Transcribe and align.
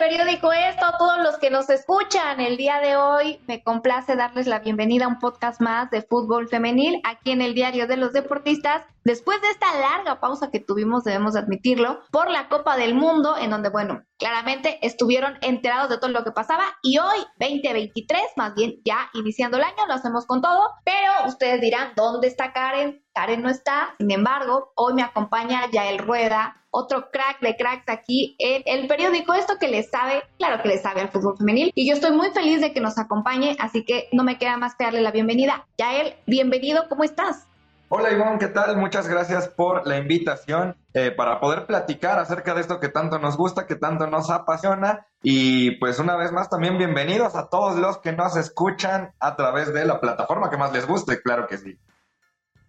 Periódico 0.00 0.50
Esto? 0.50 0.86
A 0.86 0.96
todos 0.96 1.22
los 1.22 1.36
que 1.36 1.50
nos 1.50 1.68
escuchan 1.68 2.40
el 2.40 2.56
día 2.56 2.80
de 2.80 2.96
hoy, 2.96 3.38
me 3.46 3.62
complace 3.62 4.16
darles 4.16 4.46
la 4.46 4.60
bienvenida 4.60 5.04
a 5.04 5.08
un 5.08 5.18
podcast 5.18 5.60
más 5.60 5.90
de 5.90 6.00
fútbol 6.00 6.48
femenil 6.48 7.02
aquí 7.04 7.32
en 7.32 7.42
el 7.42 7.52
diario 7.52 7.86
de 7.86 7.98
los 7.98 8.14
deportistas. 8.14 8.82
Después 9.04 9.40
de 9.40 9.48
esta 9.48 9.78
larga 9.78 10.20
pausa 10.20 10.50
que 10.50 10.60
tuvimos, 10.60 11.04
debemos 11.04 11.34
admitirlo, 11.34 12.00
por 12.10 12.30
la 12.30 12.48
Copa 12.48 12.76
del 12.76 12.94
Mundo, 12.94 13.36
en 13.38 13.50
donde, 13.50 13.70
bueno, 13.70 14.02
claramente 14.18 14.78
estuvieron 14.82 15.38
enterados 15.40 15.88
de 15.88 15.96
todo 15.96 16.10
lo 16.10 16.22
que 16.22 16.32
pasaba 16.32 16.64
y 16.82 16.98
hoy, 16.98 17.18
2023, 17.38 18.20
más 18.36 18.54
bien 18.54 18.80
ya 18.84 19.08
iniciando 19.14 19.56
el 19.56 19.64
año, 19.64 19.86
lo 19.88 19.94
hacemos 19.94 20.26
con 20.26 20.42
todo, 20.42 20.68
pero 20.84 21.28
ustedes 21.28 21.62
dirán, 21.62 21.92
¿dónde 21.96 22.28
está 22.28 22.52
Karen? 22.52 23.02
Karen 23.14 23.42
no 23.42 23.48
está, 23.48 23.94
sin 23.98 24.10
embargo, 24.10 24.72
hoy 24.76 24.92
me 24.92 25.02
acompaña 25.02 25.70
Yael 25.70 25.98
Rueda, 25.98 26.62
otro 26.70 27.10
crack 27.10 27.40
de 27.40 27.56
cracks 27.56 27.88
aquí 27.88 28.36
en 28.38 28.62
el 28.66 28.86
periódico, 28.86 29.32
esto 29.32 29.54
que 29.58 29.68
le 29.68 29.82
sabe, 29.82 30.22
claro 30.38 30.62
que 30.62 30.68
le 30.68 30.78
sabe 30.78 31.00
al 31.00 31.10
fútbol 31.10 31.38
femenil, 31.38 31.72
y 31.74 31.88
yo 31.88 31.94
estoy 31.94 32.12
muy 32.12 32.30
feliz 32.30 32.60
de 32.60 32.74
que 32.74 32.80
nos 32.80 32.98
acompañe, 32.98 33.56
así 33.58 33.84
que 33.84 34.08
no 34.12 34.24
me 34.24 34.38
queda 34.38 34.58
más 34.58 34.74
que 34.76 34.84
darle 34.84 35.00
la 35.00 35.10
bienvenida. 35.10 35.66
Yael, 35.78 36.14
bienvenido, 36.26 36.86
¿cómo 36.88 37.02
estás? 37.02 37.49
Hola 37.92 38.12
Ivonne, 38.12 38.38
¿qué 38.38 38.46
tal? 38.46 38.76
Muchas 38.76 39.08
gracias 39.08 39.48
por 39.48 39.84
la 39.84 39.98
invitación 39.98 40.76
eh, 40.94 41.10
para 41.10 41.40
poder 41.40 41.66
platicar 41.66 42.20
acerca 42.20 42.54
de 42.54 42.60
esto 42.60 42.78
que 42.78 42.88
tanto 42.88 43.18
nos 43.18 43.36
gusta, 43.36 43.66
que 43.66 43.74
tanto 43.74 44.06
nos 44.06 44.30
apasiona. 44.30 45.08
Y 45.24 45.72
pues 45.72 45.98
una 45.98 46.14
vez 46.14 46.30
más 46.30 46.48
también 46.48 46.78
bienvenidos 46.78 47.34
a 47.34 47.48
todos 47.48 47.74
los 47.80 47.98
que 47.98 48.12
nos 48.12 48.36
escuchan 48.36 49.12
a 49.18 49.34
través 49.34 49.74
de 49.74 49.84
la 49.84 50.00
plataforma 50.00 50.50
que 50.50 50.56
más 50.56 50.72
les 50.72 50.86
guste, 50.86 51.20
claro 51.20 51.48
que 51.48 51.58
sí. 51.58 51.80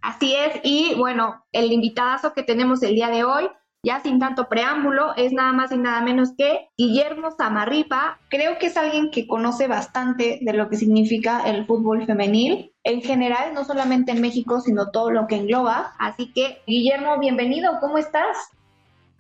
Así 0.02 0.36
es, 0.36 0.60
y 0.64 0.96
bueno, 0.98 1.46
el 1.52 1.72
invitadazo 1.72 2.34
que 2.34 2.42
tenemos 2.42 2.82
el 2.82 2.96
día 2.96 3.10
de 3.10 3.24
hoy, 3.24 3.48
ya 3.84 4.00
sin 4.02 4.20
tanto 4.20 4.48
preámbulo, 4.48 5.16
es 5.16 5.34
nada 5.34 5.54
más 5.54 5.72
y 5.72 5.78
nada 5.78 6.02
menos 6.02 6.34
que 6.38 6.70
Guillermo 6.78 7.32
Zamarripa. 7.32 8.20
Creo 8.30 8.60
que 8.60 8.68
es 8.68 8.78
alguien 8.78 9.10
que 9.10 9.26
conoce 9.26 9.68
bastante 9.68 10.40
de 10.42 10.54
lo 10.54 10.70
que 10.70 10.78
significa 10.78 11.50
el 11.50 11.66
fútbol 11.66 12.06
femenil 12.06 12.74
en 12.84 13.02
general, 13.02 13.54
no 13.54 13.64
solamente 13.64 14.12
en 14.12 14.22
México, 14.22 14.62
sino 14.62 14.92
todo 14.92 15.10
lo 15.10 15.28
que 15.28 15.38
engloba. 15.38 15.94
Así 15.98 16.32
que, 16.32 16.62
Guillermo, 16.68 17.18
bienvenido, 17.20 17.80
¿cómo 17.80 17.98
estás? 17.98 18.38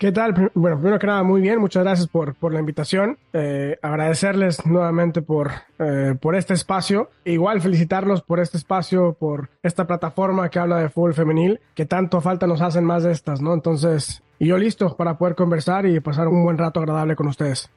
¿Qué 0.01 0.12
tal? 0.12 0.50
Bueno, 0.56 0.78
primero 0.78 0.97
que 0.97 1.06
nada, 1.06 1.22
muy 1.22 1.41
bien, 1.41 1.59
muchas 1.59 1.84
gracias 1.84 2.07
por, 2.07 2.34
por 2.34 2.51
la 2.51 2.59
invitación. 2.59 3.19
Eh, 3.34 3.78
agradecerles 3.84 4.66
nuevamente 4.66 5.22
por, 5.22 5.51
eh, 5.78 6.16
por 6.19 6.34
este 6.34 6.56
espacio. 6.56 7.12
Igual 7.23 7.62
felicitarlos 7.62 8.23
por 8.23 8.40
este 8.40 8.57
espacio, 8.57 9.13
por 9.13 9.51
esta 9.61 9.85
plataforma 9.85 10.50
que 10.50 10.57
habla 10.57 10.78
de 10.78 10.90
fútbol 10.90 11.13
femenil, 11.13 11.59
que 11.75 11.85
tanto 11.85 12.19
falta 12.19 12.47
nos 12.47 12.61
hacen 12.61 12.84
más 12.84 13.03
de 13.03 13.11
estas, 13.11 13.41
¿no? 13.41 13.53
Entonces, 13.53 14.23
y 14.40 14.47
yo 14.47 14.57
listo 14.57 14.97
para 14.97 15.19
poder 15.19 15.35
conversar 15.35 15.85
y 15.85 16.00
pasar 16.00 16.28
un 16.29 16.45
buen 16.45 16.57
rato 16.57 16.79
agradable 16.79 17.16
con 17.16 17.28
ustedes. 17.28 17.69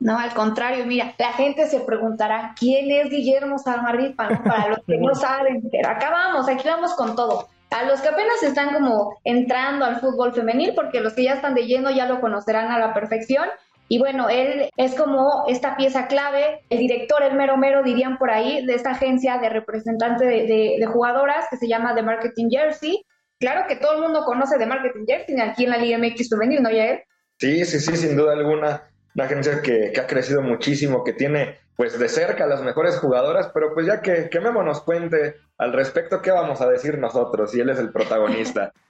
No, 0.00 0.18
al 0.18 0.32
contrario, 0.32 0.86
mira, 0.86 1.14
la 1.18 1.34
gente 1.34 1.66
se 1.66 1.80
preguntará 1.80 2.54
quién 2.58 2.90
es 2.90 3.10
Guillermo 3.10 3.58
Salmarripa, 3.58 4.30
¿no? 4.30 4.42
para 4.42 4.68
los 4.68 4.78
que 4.86 4.96
no 4.96 5.14
saben, 5.14 5.62
pero 5.70 5.90
acá 5.90 6.10
vamos, 6.10 6.48
aquí 6.48 6.66
vamos 6.66 6.94
con 6.94 7.14
todo. 7.14 7.48
A 7.74 7.82
los 7.82 8.00
que 8.00 8.08
apenas 8.08 8.40
están 8.44 8.72
como 8.72 9.18
entrando 9.24 9.84
al 9.84 9.98
fútbol 9.98 10.32
femenil, 10.32 10.74
porque 10.76 11.00
los 11.00 11.14
que 11.14 11.24
ya 11.24 11.32
están 11.32 11.56
de 11.56 11.66
lleno 11.66 11.90
ya 11.90 12.06
lo 12.06 12.20
conocerán 12.20 12.70
a 12.70 12.78
la 12.78 12.94
perfección. 12.94 13.48
Y 13.88 13.98
bueno, 13.98 14.28
él 14.28 14.70
es 14.76 14.94
como 14.94 15.44
esta 15.48 15.76
pieza 15.76 16.06
clave, 16.06 16.60
el 16.70 16.78
director, 16.78 17.24
el 17.24 17.34
mero 17.34 17.56
mero, 17.56 17.82
dirían 17.82 18.16
por 18.16 18.30
ahí, 18.30 18.64
de 18.64 18.76
esta 18.76 18.92
agencia 18.92 19.38
de 19.38 19.48
representante 19.48 20.24
de, 20.24 20.86
jugadoras 20.86 21.46
que 21.50 21.56
se 21.56 21.66
llama 21.66 21.96
The 21.96 22.02
Marketing 22.02 22.48
Jersey. 22.48 23.04
Claro 23.40 23.66
que 23.66 23.74
todo 23.74 23.96
el 23.96 24.02
mundo 24.02 24.24
conoce 24.24 24.56
The 24.56 24.66
Marketing 24.66 25.06
Jersey 25.08 25.40
aquí 25.40 25.64
en 25.64 25.70
la 25.70 25.78
Liga 25.78 25.98
MX 25.98 26.30
Femenil, 26.30 26.62
¿no, 26.62 26.70
Yael? 26.70 27.00
Sí, 27.40 27.64
sí, 27.64 27.80
sí, 27.80 27.96
sin 27.96 28.16
duda 28.16 28.34
alguna. 28.34 28.88
Una 29.16 29.24
agencia 29.24 29.60
que, 29.62 29.92
ha 29.98 30.06
crecido 30.06 30.42
muchísimo, 30.42 31.02
que 31.02 31.12
tiene 31.12 31.58
pues 31.76 31.98
de 31.98 32.08
cerca 32.08 32.46
las 32.46 32.62
mejores 32.62 32.98
jugadoras, 32.98 33.50
pero 33.52 33.74
pues 33.74 33.86
ya 33.86 34.00
que, 34.00 34.28
que 34.30 34.40
Memo 34.40 34.62
nos 34.62 34.82
cuente 34.82 35.36
al 35.58 35.72
respecto, 35.72 36.22
¿qué 36.22 36.30
vamos 36.30 36.60
a 36.60 36.68
decir 36.68 36.98
nosotros? 36.98 37.54
Y 37.54 37.60
él 37.60 37.70
es 37.70 37.78
el 37.78 37.90
protagonista. 37.90 38.72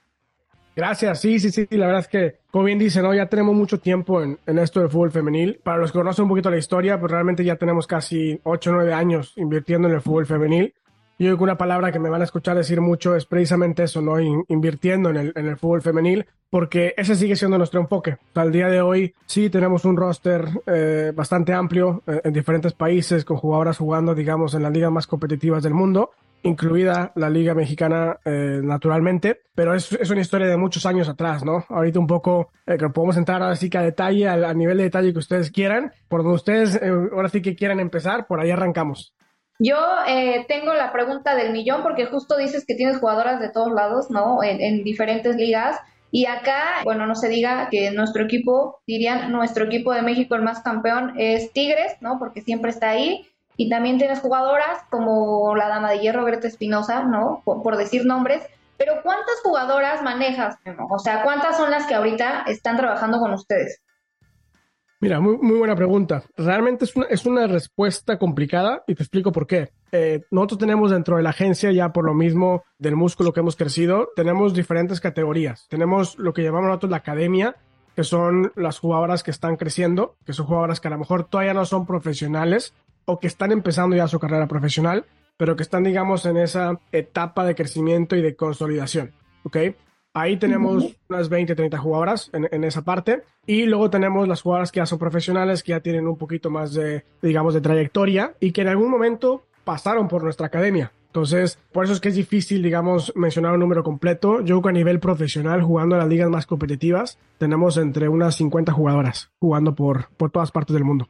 Gracias, 0.75 1.21
sí, 1.21 1.39
sí, 1.39 1.51
sí, 1.51 1.65
la 1.71 1.85
verdad 1.85 2.01
es 2.01 2.07
que, 2.09 2.35
como 2.51 2.65
bien 2.65 2.77
dice, 2.77 3.01
¿no? 3.01 3.13
Ya 3.13 3.27
tenemos 3.27 3.55
mucho 3.55 3.79
tiempo 3.79 4.21
en, 4.21 4.37
en, 4.45 4.59
esto 4.59 4.81
del 4.81 4.89
fútbol 4.89 5.09
femenil. 5.09 5.61
Para 5.63 5.77
los 5.77 5.93
que 5.93 5.99
conocen 5.99 6.23
un 6.23 6.29
poquito 6.29 6.49
la 6.49 6.57
historia, 6.57 6.99
pues 6.99 7.09
realmente 7.09 7.45
ya 7.45 7.55
tenemos 7.55 7.87
casi 7.87 8.41
8 8.43 8.69
o 8.69 8.73
9 8.73 8.93
años 8.93 9.31
invirtiendo 9.37 9.87
en 9.87 9.93
el 9.93 10.01
fútbol 10.01 10.25
femenil. 10.25 10.73
Yo 11.17 11.27
creo 11.27 11.37
que 11.37 11.43
una 11.43 11.57
palabra 11.57 11.91
que 11.91 11.99
me 11.99 12.09
van 12.09 12.21
a 12.21 12.25
escuchar 12.25 12.57
decir 12.57 12.81
mucho 12.81 13.15
es 13.15 13.25
precisamente 13.25 13.83
eso, 13.83 14.01
¿no? 14.01 14.19
In, 14.19 14.43
invirtiendo 14.49 15.09
en 15.09 15.17
el, 15.17 15.33
en 15.35 15.47
el 15.47 15.57
fútbol 15.57 15.81
femenil, 15.81 16.25
porque 16.49 16.93
ese 16.97 17.15
sigue 17.15 17.35
siendo 17.35 17.57
nuestro 17.57 17.79
enfoque. 17.79 18.17
Al 18.33 18.51
día 18.51 18.67
de 18.67 18.81
hoy 18.81 19.13
sí 19.25 19.49
tenemos 19.49 19.85
un 19.85 19.97
roster 19.97 20.45
eh, 20.65 21.11
bastante 21.15 21.53
amplio 21.53 22.03
eh, 22.07 22.21
en 22.23 22.33
diferentes 22.33 22.73
países, 22.73 23.23
con 23.23 23.37
jugadoras 23.37 23.77
jugando, 23.77 24.13
digamos, 24.13 24.53
en 24.53 24.63
las 24.63 24.73
ligas 24.73 24.91
más 24.91 25.07
competitivas 25.07 25.63
del 25.63 25.73
mundo, 25.73 26.11
incluida 26.45 27.11
la 27.15 27.29
Liga 27.29 27.53
Mexicana, 27.53 28.19
eh, 28.23 28.61
naturalmente, 28.63 29.41
pero 29.55 29.73
es, 29.73 29.91
es, 29.93 30.09
una 30.09 30.21
historia 30.21 30.47
de 30.47 30.57
muchos 30.57 30.85
años 30.85 31.09
atrás, 31.09 31.43
¿no? 31.43 31.65
Ahorita 31.69 31.99
un 31.99 32.07
poco, 32.07 32.51
eh, 32.65 32.77
que 32.77 32.89
podemos 32.89 33.17
entrar 33.17 33.41
ahora 33.41 33.55
sí 33.55 33.69
que 33.69 33.77
a 33.77 33.81
detalle, 33.81 34.27
a, 34.27 34.33
a, 34.33 34.53
nivel 34.53 34.77
de 34.77 34.83
detalle 34.83 35.11
que 35.11 35.19
ustedes 35.19 35.51
quieran, 35.51 35.91
por 36.07 36.21
donde 36.21 36.35
ustedes 36.35 36.75
eh, 36.75 36.89
ahora 37.11 37.29
sí 37.29 37.41
que 37.41 37.55
quieran 37.55 37.79
empezar, 37.79 38.27
por 38.27 38.39
ahí 38.39 38.51
arrancamos. 38.51 39.13
Yo 39.59 39.77
eh, 40.07 40.45
tengo 40.47 40.73
la 40.73 40.91
pregunta 40.91 41.35
del 41.35 41.53
millón 41.53 41.81
porque 41.81 42.05
justo 42.05 42.35
dices 42.35 42.65
que 42.65 42.75
tienes 42.75 42.97
jugadoras 42.97 43.39
de 43.39 43.49
todos 43.49 43.71
lados, 43.71 44.09
¿no? 44.09 44.43
En, 44.43 44.59
en, 44.61 44.83
diferentes 44.83 45.35
ligas. 45.37 45.79
Y 46.11 46.25
acá, 46.25 46.81
bueno, 46.83 47.05
no 47.05 47.15
se 47.15 47.29
diga 47.29 47.69
que 47.69 47.91
nuestro 47.91 48.23
equipo, 48.23 48.79
dirían, 48.85 49.31
nuestro 49.31 49.65
equipo 49.65 49.93
de 49.93 50.01
México, 50.01 50.35
el 50.35 50.41
más 50.41 50.61
campeón, 50.61 51.13
es 51.17 51.51
Tigres, 51.53 51.93
¿no? 52.01 52.19
Porque 52.19 52.41
siempre 52.41 52.71
está 52.71 52.89
ahí. 52.89 53.27
Y 53.57 53.69
también 53.69 53.97
tienes 53.97 54.19
jugadoras 54.19 54.79
como 54.89 55.55
la 55.55 55.69
dama 55.69 55.91
de 55.91 55.99
hierro, 55.99 56.25
Greta 56.25 56.47
Espinosa, 56.47 57.03
¿no? 57.03 57.41
Por, 57.45 57.63
por, 57.63 57.77
decir 57.77 58.05
nombres. 58.05 58.43
Pero 58.77 59.01
¿cuántas 59.03 59.35
jugadoras 59.41 60.01
manejas? 60.03 60.57
O 60.89 60.99
sea, 60.99 61.23
¿cuántas 61.23 61.55
son 61.55 61.71
las 61.71 61.85
que 61.85 61.95
ahorita 61.95 62.43
están 62.47 62.75
trabajando 62.75 63.19
con 63.19 63.31
ustedes? 63.31 63.81
Mira, 65.01 65.19
muy, 65.19 65.57
buena 65.57 65.75
pregunta. 65.75 66.23
Realmente 66.37 66.85
es 66.85 66.95
una, 66.95 67.05
es 67.07 67.25
una 67.25 67.47
respuesta 67.47 68.17
complicada 68.17 68.83
y 68.87 68.95
te 68.95 69.03
explico 69.03 69.31
por 69.31 69.45
qué. 69.45 69.71
Eh, 69.91 70.21
nosotros 70.31 70.59
tenemos 70.59 70.91
dentro 70.91 71.17
de 71.17 71.23
la 71.23 71.31
agencia, 71.31 71.71
ya 71.71 71.91
por 71.91 72.05
lo 72.05 72.13
mismo 72.13 72.63
del 72.79 72.95
músculo 72.95 73.33
que 73.33 73.41
hemos 73.41 73.55
crecido, 73.55 74.09
tenemos 74.15 74.53
diferentes 74.53 75.01
categorías. 75.01 75.67
Tenemos 75.69 76.17
lo 76.17 76.33
que 76.33 76.43
llamamos 76.43 76.67
nosotros 76.67 76.91
la 76.91 76.97
academia, 76.97 77.55
que 77.95 78.03
son 78.03 78.51
las 78.55 78.79
jugadoras 78.79 79.23
que 79.23 79.31
están 79.31 79.57
creciendo, 79.57 80.15
que 80.25 80.33
son 80.33 80.47
jugadoras 80.47 80.79
que 80.79 80.87
a 80.87 80.91
lo 80.91 80.99
mejor 80.99 81.25
todavía 81.25 81.53
no 81.53 81.65
son 81.65 81.85
profesionales 81.85 82.73
o 83.05 83.19
que 83.19 83.27
están 83.27 83.51
empezando 83.51 83.95
ya 83.95 84.07
su 84.07 84.19
carrera 84.19 84.47
profesional, 84.47 85.05
pero 85.37 85.55
que 85.55 85.63
están, 85.63 85.83
digamos, 85.83 86.25
en 86.25 86.37
esa 86.37 86.79
etapa 86.91 87.45
de 87.45 87.55
crecimiento 87.55 88.15
y 88.15 88.21
de 88.21 88.35
consolidación. 88.35 89.13
¿Ok? 89.43 89.57
Ahí 90.15 90.37
tenemos 90.37 90.95
unas 91.09 91.29
20, 91.29 91.55
30 91.55 91.77
jugadoras 91.77 92.29
en, 92.33 92.47
en, 92.49 92.63
esa 92.63 92.83
parte. 92.83 93.23
Y 93.45 93.65
luego 93.65 93.89
tenemos 93.89 94.27
las 94.27 94.41
jugadoras 94.41 94.71
que 94.71 94.79
ya 94.79 94.85
son 94.85 94.97
profesionales, 94.97 95.61
que 95.61 95.71
ya 95.71 95.81
tienen 95.81 96.07
un 96.07 96.17
poquito 96.17 96.49
más 96.49 96.73
de, 96.73 97.03
digamos, 97.21 97.53
de 97.53 97.61
trayectoria 97.61 98.33
y 98.39 98.51
que 98.53 98.61
en 98.61 98.69
algún 98.69 98.89
momento 98.89 99.43
pasaron 99.65 100.07
por 100.07 100.23
nuestra 100.23 100.47
academia. 100.47 100.91
Entonces, 101.07 101.59
por 101.71 101.85
eso 101.85 101.93
es 101.93 102.01
que 102.01 102.09
es 102.09 102.15
difícil, 102.15 102.61
digamos, 102.61 103.13
mencionar 103.15 103.53
un 103.53 103.59
número 103.59 103.83
completo. 103.83 104.39
Yo 104.39 104.55
creo 104.55 104.61
que 104.63 104.69
a 104.69 104.71
nivel 104.73 104.99
profesional, 104.99 105.61
jugando 105.61 105.95
en 105.95 105.99
las 105.99 106.09
ligas 106.09 106.29
más 106.29 106.45
competitivas, 106.45 107.19
tenemos 107.37 107.77
entre 107.77 108.09
unas 108.09 108.35
50 108.35 108.73
jugadoras 108.73 109.31
jugando 109.39 109.75
por, 109.75 110.09
por 110.17 110.31
todas 110.31 110.51
partes 110.51 110.73
del 110.73 110.83
mundo. 110.83 111.07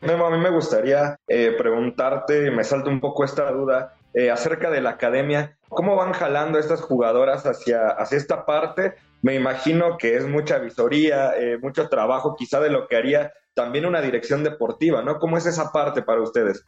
Memo, 0.00 0.26
a 0.26 0.30
mí 0.30 0.38
me 0.38 0.50
gustaría 0.50 1.16
eh, 1.26 1.54
preguntarte, 1.58 2.50
me 2.50 2.64
salta 2.64 2.88
un 2.88 3.00
poco 3.00 3.22
esta 3.24 3.50
duda, 3.52 3.96
eh, 4.14 4.30
acerca 4.30 4.70
de 4.70 4.80
la 4.80 4.90
academia. 4.90 5.57
¿Cómo 5.68 5.96
van 5.96 6.12
jalando 6.12 6.58
estas 6.58 6.80
jugadoras 6.80 7.46
hacia, 7.46 7.88
hacia 7.88 8.18
esta 8.18 8.46
parte? 8.46 8.94
Me 9.22 9.34
imagino 9.34 9.98
que 9.98 10.16
es 10.16 10.26
mucha 10.26 10.58
visoría, 10.58 11.36
eh, 11.36 11.58
mucho 11.58 11.88
trabajo, 11.88 12.36
quizá 12.36 12.60
de 12.60 12.70
lo 12.70 12.86
que 12.88 12.96
haría 12.96 13.32
también 13.54 13.86
una 13.86 14.00
dirección 14.00 14.44
deportiva, 14.44 15.02
¿no? 15.02 15.18
¿Cómo 15.18 15.36
es 15.36 15.46
esa 15.46 15.72
parte 15.72 16.02
para 16.02 16.22
ustedes? 16.22 16.64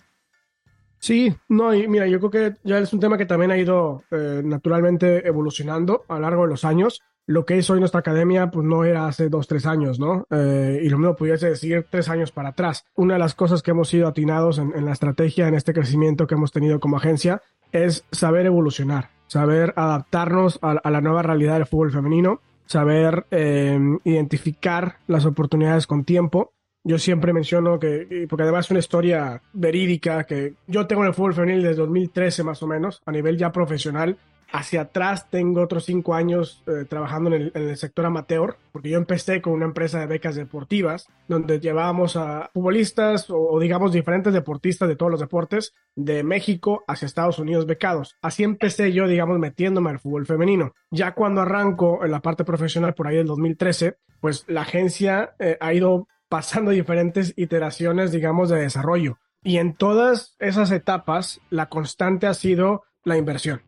Sí, 0.99 1.35
no, 1.49 1.73
y 1.73 1.89
mira, 1.89 2.07
yo 2.07 2.19
creo 2.19 2.31
que 2.31 2.57
ya 2.63 2.79
es 2.79 2.93
un 2.93 3.01
tema 3.01 3.17
que 3.17 3.25
también 3.25 3.51
ha 3.51 3.57
ido 3.57 4.03
naturalmente 4.11 5.27
evolucionando 5.27 6.05
a 6.09 6.15
lo 6.15 6.21
largo 6.21 6.43
de 6.43 6.49
los 6.49 6.65
años 6.65 7.01
lo 7.31 7.45
que 7.45 7.59
es 7.59 7.71
hoy 7.71 7.79
nuestra 7.79 8.01
academia, 8.01 8.51
pues 8.51 8.67
no 8.67 8.83
era 8.83 9.07
hace 9.07 9.29
dos, 9.29 9.47
tres 9.47 9.65
años, 9.65 10.01
¿no? 10.01 10.27
Eh, 10.31 10.81
y 10.83 10.89
lo 10.89 10.99
mismo 10.99 11.15
pudiese 11.15 11.49
decir 11.49 11.87
tres 11.89 12.09
años 12.09 12.33
para 12.33 12.49
atrás. 12.49 12.85
Una 12.97 13.15
de 13.15 13.21
las 13.21 13.37
cosas 13.37 13.63
que 13.63 13.71
hemos 13.71 13.89
sido 13.89 14.09
atinados 14.09 14.59
en, 14.59 14.85
la 14.85 14.91
estrategia, 14.91 15.47
en 15.47 15.55
este 15.55 15.73
crecimiento 15.73 16.27
que 16.27 16.35
hemos 16.35 16.51
tenido 16.51 16.81
como 16.81 16.97
agencia, 16.97 17.41
es 17.71 18.05
saber 18.11 18.47
evolucionar, 18.47 19.11
saber 19.29 19.73
adaptarnos 19.77 20.59
a, 20.61 20.91
la 20.91 21.01
nueva 21.01 21.23
realidad 21.23 21.55
del 21.55 21.67
fútbol 21.67 21.93
femenino, 21.93 22.41
saber 22.67 23.25
eh, 23.31 23.79
identificar 24.03 24.97
las 25.07 25.25
oportunidades 25.25 25.87
con 25.87 26.03
tiempo. 26.03 26.53
Yo 26.83 26.99
siempre 26.99 27.33
menciono 27.33 27.79
que, 27.79 28.27
porque 28.29 28.43
además 28.43 28.67
es 28.67 28.71
una 28.73 28.81
historia 28.81 29.41
verídica, 29.53 30.25
que 30.25 30.55
yo 30.67 30.89
tengo 30.89 31.03
en 31.03 31.09
el 31.09 31.15
fútbol 31.15 31.35
femenil 31.35 31.63
desde 31.63 31.83
2013 31.83 32.43
más 32.43 32.61
o 32.61 32.67
menos, 32.67 33.01
a 33.07 33.13
nivel 33.13 33.37
ya 33.37 33.53
profesional, 33.53 34.17
Hacia 34.53 34.83
atrás 34.83 35.31
tengo 35.31 35.63
otros 35.63 35.85
cinco 35.85 36.15
años 36.15 36.65
eh, 36.67 36.85
trabajando 36.89 37.33
en 37.33 37.53
el, 37.55 37.77
sector 37.77 38.05
amateur, 38.07 38.57
porque 38.73 38.91
yo 38.91 38.99
empecé 38.99 39.41
con 39.41 39.53
una 39.53 39.65
empresa 39.65 40.01
de 40.01 40.07
becas 40.07 40.35
deportivas, 40.35 41.07
donde 41.29 41.61
llevábamos 41.61 42.17
a 42.17 42.51
futbolistas 42.53 43.27
o, 43.29 43.61
digamos 43.61 43.93
diferentes 43.93 44.33
deportistas 44.33 44.89
de 44.89 44.97
todos 44.97 45.13
los 45.13 45.21
deportes 45.21 45.73
de 45.95 46.25
México 46.25 46.83
hacia 46.89 47.07
Estados 47.07 47.39
Unidos 47.39 47.67
becados. 47.67 48.17
Así 48.23 48.43
empecé 48.43 48.93
yo, 48.93 49.07
digamos, 49.07 49.39
metiéndome 49.39 49.91
al 49.91 50.01
fútbol 50.01 50.27
femenino. 50.27 50.73
Ya 50.91 51.15
cuando 51.15 51.43
arranco 51.43 52.05
en 52.05 52.11
la 52.11 52.21
parte 52.21 52.45
profesional 52.45 52.95
por 52.95 53.07
ahí 53.07 53.17
del 53.17 53.27
2013, 53.29 53.99
pues 54.21 54.45
la 54.49 54.63
agencia 54.63 55.35
eh, 55.39 55.59
ha 55.61 55.73
ido 55.73 56.09
pasando 56.29 56.73
diferentes 56.73 57.35
iteraciones, 57.37 58.11
digamos, 58.11 58.49
de 58.49 58.61
desarrollo. 58.61 59.19
Y 59.45 59.59
en 59.59 59.75
todas 59.75 60.35
esas 60.41 60.73
etapas, 60.73 61.41
la 61.51 61.69
constante 61.69 62.27
ha 62.27 62.35
sido 62.35 62.83
la 63.05 63.17
inversión 63.17 63.63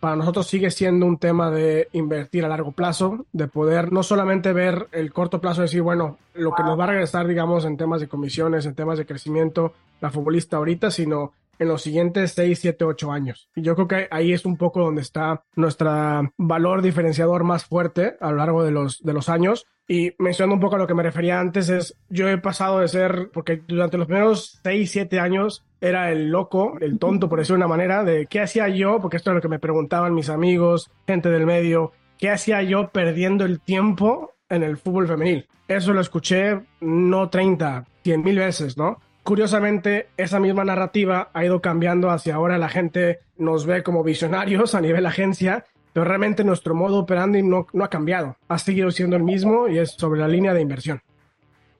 para, 0.00 0.16
nosotros 0.16 0.46
sigue 0.46 0.70
siendo 0.70 1.06
un 1.06 1.18
tema 1.18 1.50
de 1.50 1.88
invertir 1.92 2.44
a 2.44 2.48
largo 2.48 2.72
plazo, 2.72 3.26
de 3.32 3.46
poder 3.46 3.92
no 3.92 4.02
solamente 4.02 4.52
ver 4.52 4.88
el 4.92 5.12
corto 5.12 5.40
plazo, 5.40 5.62
decir, 5.62 5.82
bueno, 5.82 6.18
lo 6.34 6.52
que 6.52 6.62
nos 6.62 6.78
va 6.78 6.84
a 6.84 6.88
regresar, 6.88 7.26
digamos, 7.26 7.64
en 7.64 7.76
temas 7.76 8.00
de 8.00 8.08
comisiones, 8.08 8.66
en 8.66 8.74
temas 8.74 8.98
de 8.98 9.06
crecimiento, 9.06 9.72
la 10.00 10.10
futbolista 10.10 10.56
ahorita, 10.56 10.90
sino 10.90 11.32
en 11.58 11.68
los 11.68 11.82
siguientes 11.82 12.32
6, 12.32 12.58
7, 12.58 12.84
8 12.84 13.12
años. 13.12 13.48
Y 13.54 13.62
yo 13.62 13.74
creo 13.74 13.88
que 13.88 14.08
ahí 14.10 14.32
es 14.32 14.44
un 14.44 14.56
poco 14.56 14.80
donde 14.80 15.02
está 15.02 15.42
nuestro 15.56 15.90
valor 16.36 16.82
diferenciador 16.82 17.44
más 17.44 17.64
fuerte 17.64 18.16
a 18.20 18.30
lo 18.30 18.36
largo 18.36 18.64
de 18.64 18.70
los, 18.70 19.02
de 19.02 19.12
los 19.12 19.28
años. 19.28 19.66
Y 19.88 20.12
mencionando 20.18 20.54
un 20.54 20.60
poco 20.60 20.76
a 20.76 20.78
lo 20.78 20.86
que 20.86 20.94
me 20.94 21.02
refería 21.02 21.40
antes, 21.40 21.68
es 21.68 21.96
yo 22.08 22.28
he 22.28 22.38
pasado 22.38 22.80
de 22.80 22.88
ser, 22.88 23.30
porque 23.32 23.62
durante 23.66 23.98
los 23.98 24.06
primeros 24.06 24.60
6, 24.62 24.90
7 24.90 25.18
años 25.18 25.64
era 25.80 26.10
el 26.10 26.30
loco, 26.30 26.76
el 26.80 26.98
tonto, 26.98 27.28
por 27.28 27.38
decirlo 27.38 27.56
de 27.56 27.64
una 27.64 27.76
manera, 27.76 28.04
de 28.04 28.26
qué 28.26 28.40
hacía 28.40 28.68
yo, 28.68 29.00
porque 29.00 29.16
esto 29.16 29.30
es 29.30 29.36
lo 29.36 29.40
que 29.40 29.48
me 29.48 29.58
preguntaban 29.58 30.14
mis 30.14 30.28
amigos, 30.28 30.90
gente 31.06 31.30
del 31.30 31.46
medio, 31.46 31.92
qué 32.18 32.30
hacía 32.30 32.62
yo 32.62 32.88
perdiendo 32.88 33.44
el 33.44 33.60
tiempo 33.60 34.32
en 34.48 34.62
el 34.62 34.76
fútbol 34.76 35.06
femenil. 35.06 35.46
Eso 35.68 35.92
lo 35.92 36.00
escuché 36.00 36.60
no 36.80 37.28
30, 37.28 37.86
100 38.02 38.22
mil 38.22 38.38
veces, 38.38 38.76
¿no? 38.76 38.98
Curiosamente, 39.22 40.08
esa 40.16 40.40
misma 40.40 40.64
narrativa 40.64 41.30
ha 41.34 41.44
ido 41.44 41.60
cambiando 41.60 42.08
hacia 42.10 42.34
ahora 42.34 42.56
la 42.56 42.70
gente 42.70 43.18
nos 43.36 43.66
ve 43.66 43.82
como 43.82 44.02
visionarios 44.02 44.74
a 44.74 44.80
nivel 44.80 45.04
agencia, 45.04 45.66
pero 45.92 46.04
realmente 46.04 46.44
nuestro 46.44 46.74
modo 46.74 47.00
operandi 47.00 47.42
no, 47.42 47.66
no 47.74 47.84
ha 47.84 47.90
cambiado. 47.90 48.36
Ha 48.48 48.58
seguido 48.58 48.90
siendo 48.90 49.16
el 49.16 49.22
mismo 49.22 49.68
y 49.68 49.78
es 49.78 49.90
sobre 49.90 50.20
la 50.20 50.28
línea 50.28 50.54
de 50.54 50.62
inversión. 50.62 51.02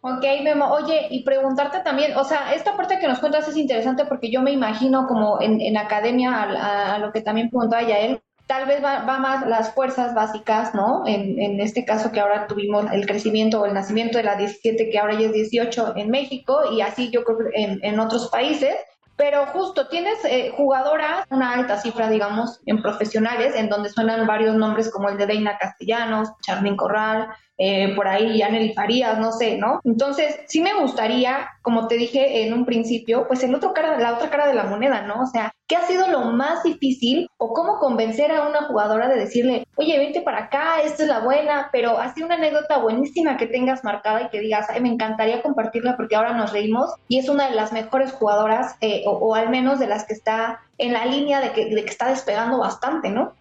Ok, 0.00 0.24
Memo. 0.42 0.70
Oye, 0.70 1.08
y 1.10 1.24
preguntarte 1.24 1.80
también, 1.80 2.16
o 2.16 2.24
sea, 2.24 2.54
esta 2.54 2.76
parte 2.76 2.98
que 2.98 3.08
nos 3.08 3.18
cuentas 3.18 3.48
es 3.48 3.56
interesante 3.56 4.04
porque 4.04 4.30
yo 4.30 4.40
me 4.42 4.52
imagino 4.52 5.06
como 5.06 5.40
en, 5.40 5.60
en 5.60 5.76
academia, 5.76 6.42
a, 6.42 6.98
lo 6.98 7.12
que 7.12 7.20
también 7.20 7.50
preguntaba 7.50 7.82
Yael, 7.82 8.20
tal 8.46 8.66
vez 8.66 8.82
va, 8.82 9.02
más 9.18 9.46
las 9.46 9.74
fuerzas 9.74 10.14
básicas, 10.14 10.72
¿no? 10.72 11.06
En, 11.06 11.40
en, 11.40 11.60
este 11.60 11.84
caso 11.84 12.12
que 12.12 12.20
ahora 12.20 12.46
tuvimos 12.46 12.90
el 12.92 13.06
crecimiento 13.06 13.60
o 13.60 13.66
el 13.66 13.74
nacimiento 13.74 14.18
de 14.18 14.24
la 14.24 14.36
17, 14.36 14.88
que 14.88 14.98
ahora 14.98 15.14
ya 15.14 15.26
es 15.26 15.32
18 15.32 15.94
en 15.96 16.10
México, 16.10 16.60
y 16.72 16.80
así 16.80 17.10
yo 17.10 17.24
creo 17.24 17.38
en, 17.52 17.80
en 17.82 17.98
otros 17.98 18.28
países. 18.28 18.74
Pero 19.18 19.46
justo 19.46 19.88
tienes 19.88 20.24
eh, 20.24 20.52
jugadoras, 20.56 21.26
una 21.30 21.52
alta 21.52 21.76
cifra, 21.76 22.08
digamos, 22.08 22.60
en 22.66 22.80
profesionales, 22.80 23.52
en 23.56 23.68
donde 23.68 23.90
suenan 23.90 24.28
varios 24.28 24.54
nombres 24.54 24.92
como 24.92 25.08
el 25.08 25.18
de 25.18 25.26
Deina 25.26 25.58
Castellanos, 25.58 26.30
Charlín 26.40 26.76
Corral, 26.76 27.26
eh, 27.58 27.96
por 27.96 28.06
ahí 28.06 28.38
Yaneli 28.38 28.74
Farías, 28.74 29.18
no 29.18 29.32
sé, 29.32 29.58
¿no? 29.58 29.80
Entonces, 29.82 30.38
sí 30.46 30.60
me 30.60 30.72
gustaría, 30.80 31.48
como 31.62 31.88
te 31.88 31.96
dije 31.96 32.46
en 32.46 32.54
un 32.54 32.64
principio, 32.64 33.26
pues 33.26 33.42
el 33.42 33.52
otro 33.56 33.74
cara, 33.74 33.98
la 33.98 34.14
otra 34.14 34.30
cara 34.30 34.46
de 34.46 34.54
la 34.54 34.64
moneda, 34.64 35.02
¿no? 35.02 35.22
O 35.22 35.26
sea, 35.26 35.52
¿qué 35.68 35.76
ha 35.76 35.86
sido 35.86 36.08
lo 36.08 36.20
más 36.32 36.62
difícil 36.62 37.30
o 37.36 37.52
cómo 37.52 37.78
convencer 37.78 38.32
a 38.32 38.48
una 38.48 38.62
jugadora 38.62 39.06
de 39.08 39.16
decirle, 39.16 39.66
oye, 39.76 39.98
vente 39.98 40.22
para 40.22 40.44
acá, 40.44 40.80
esta 40.82 41.02
es 41.02 41.08
la 41.08 41.20
buena, 41.20 41.68
pero 41.70 41.98
sido 42.14 42.26
una 42.26 42.36
anécdota 42.36 42.78
buenísima 42.78 43.36
que 43.36 43.46
tengas 43.46 43.84
marcada 43.84 44.22
y 44.22 44.28
que 44.30 44.40
digas, 44.40 44.66
ay, 44.70 44.80
me 44.80 44.88
encantaría 44.88 45.42
compartirla 45.42 45.96
porque 45.96 46.16
ahora 46.16 46.32
nos 46.32 46.52
reímos 46.52 46.94
y 47.06 47.18
es 47.18 47.28
una 47.28 47.48
de 47.48 47.54
las 47.54 47.72
mejores 47.72 48.12
jugadoras 48.12 48.76
eh, 48.80 49.02
o, 49.06 49.34
al 49.34 49.50
menos 49.50 49.78
de 49.78 49.86
las 49.86 50.06
que 50.06 50.14
está 50.14 50.60
en 50.78 50.94
la 50.94 51.04
línea 51.04 51.40
de 51.40 51.52
que, 51.52 51.66
de 51.66 51.84
que 51.84 51.90
está 51.90 52.08
despegando 52.08 52.58
bastante, 52.58 53.10
¿no? 53.10 53.34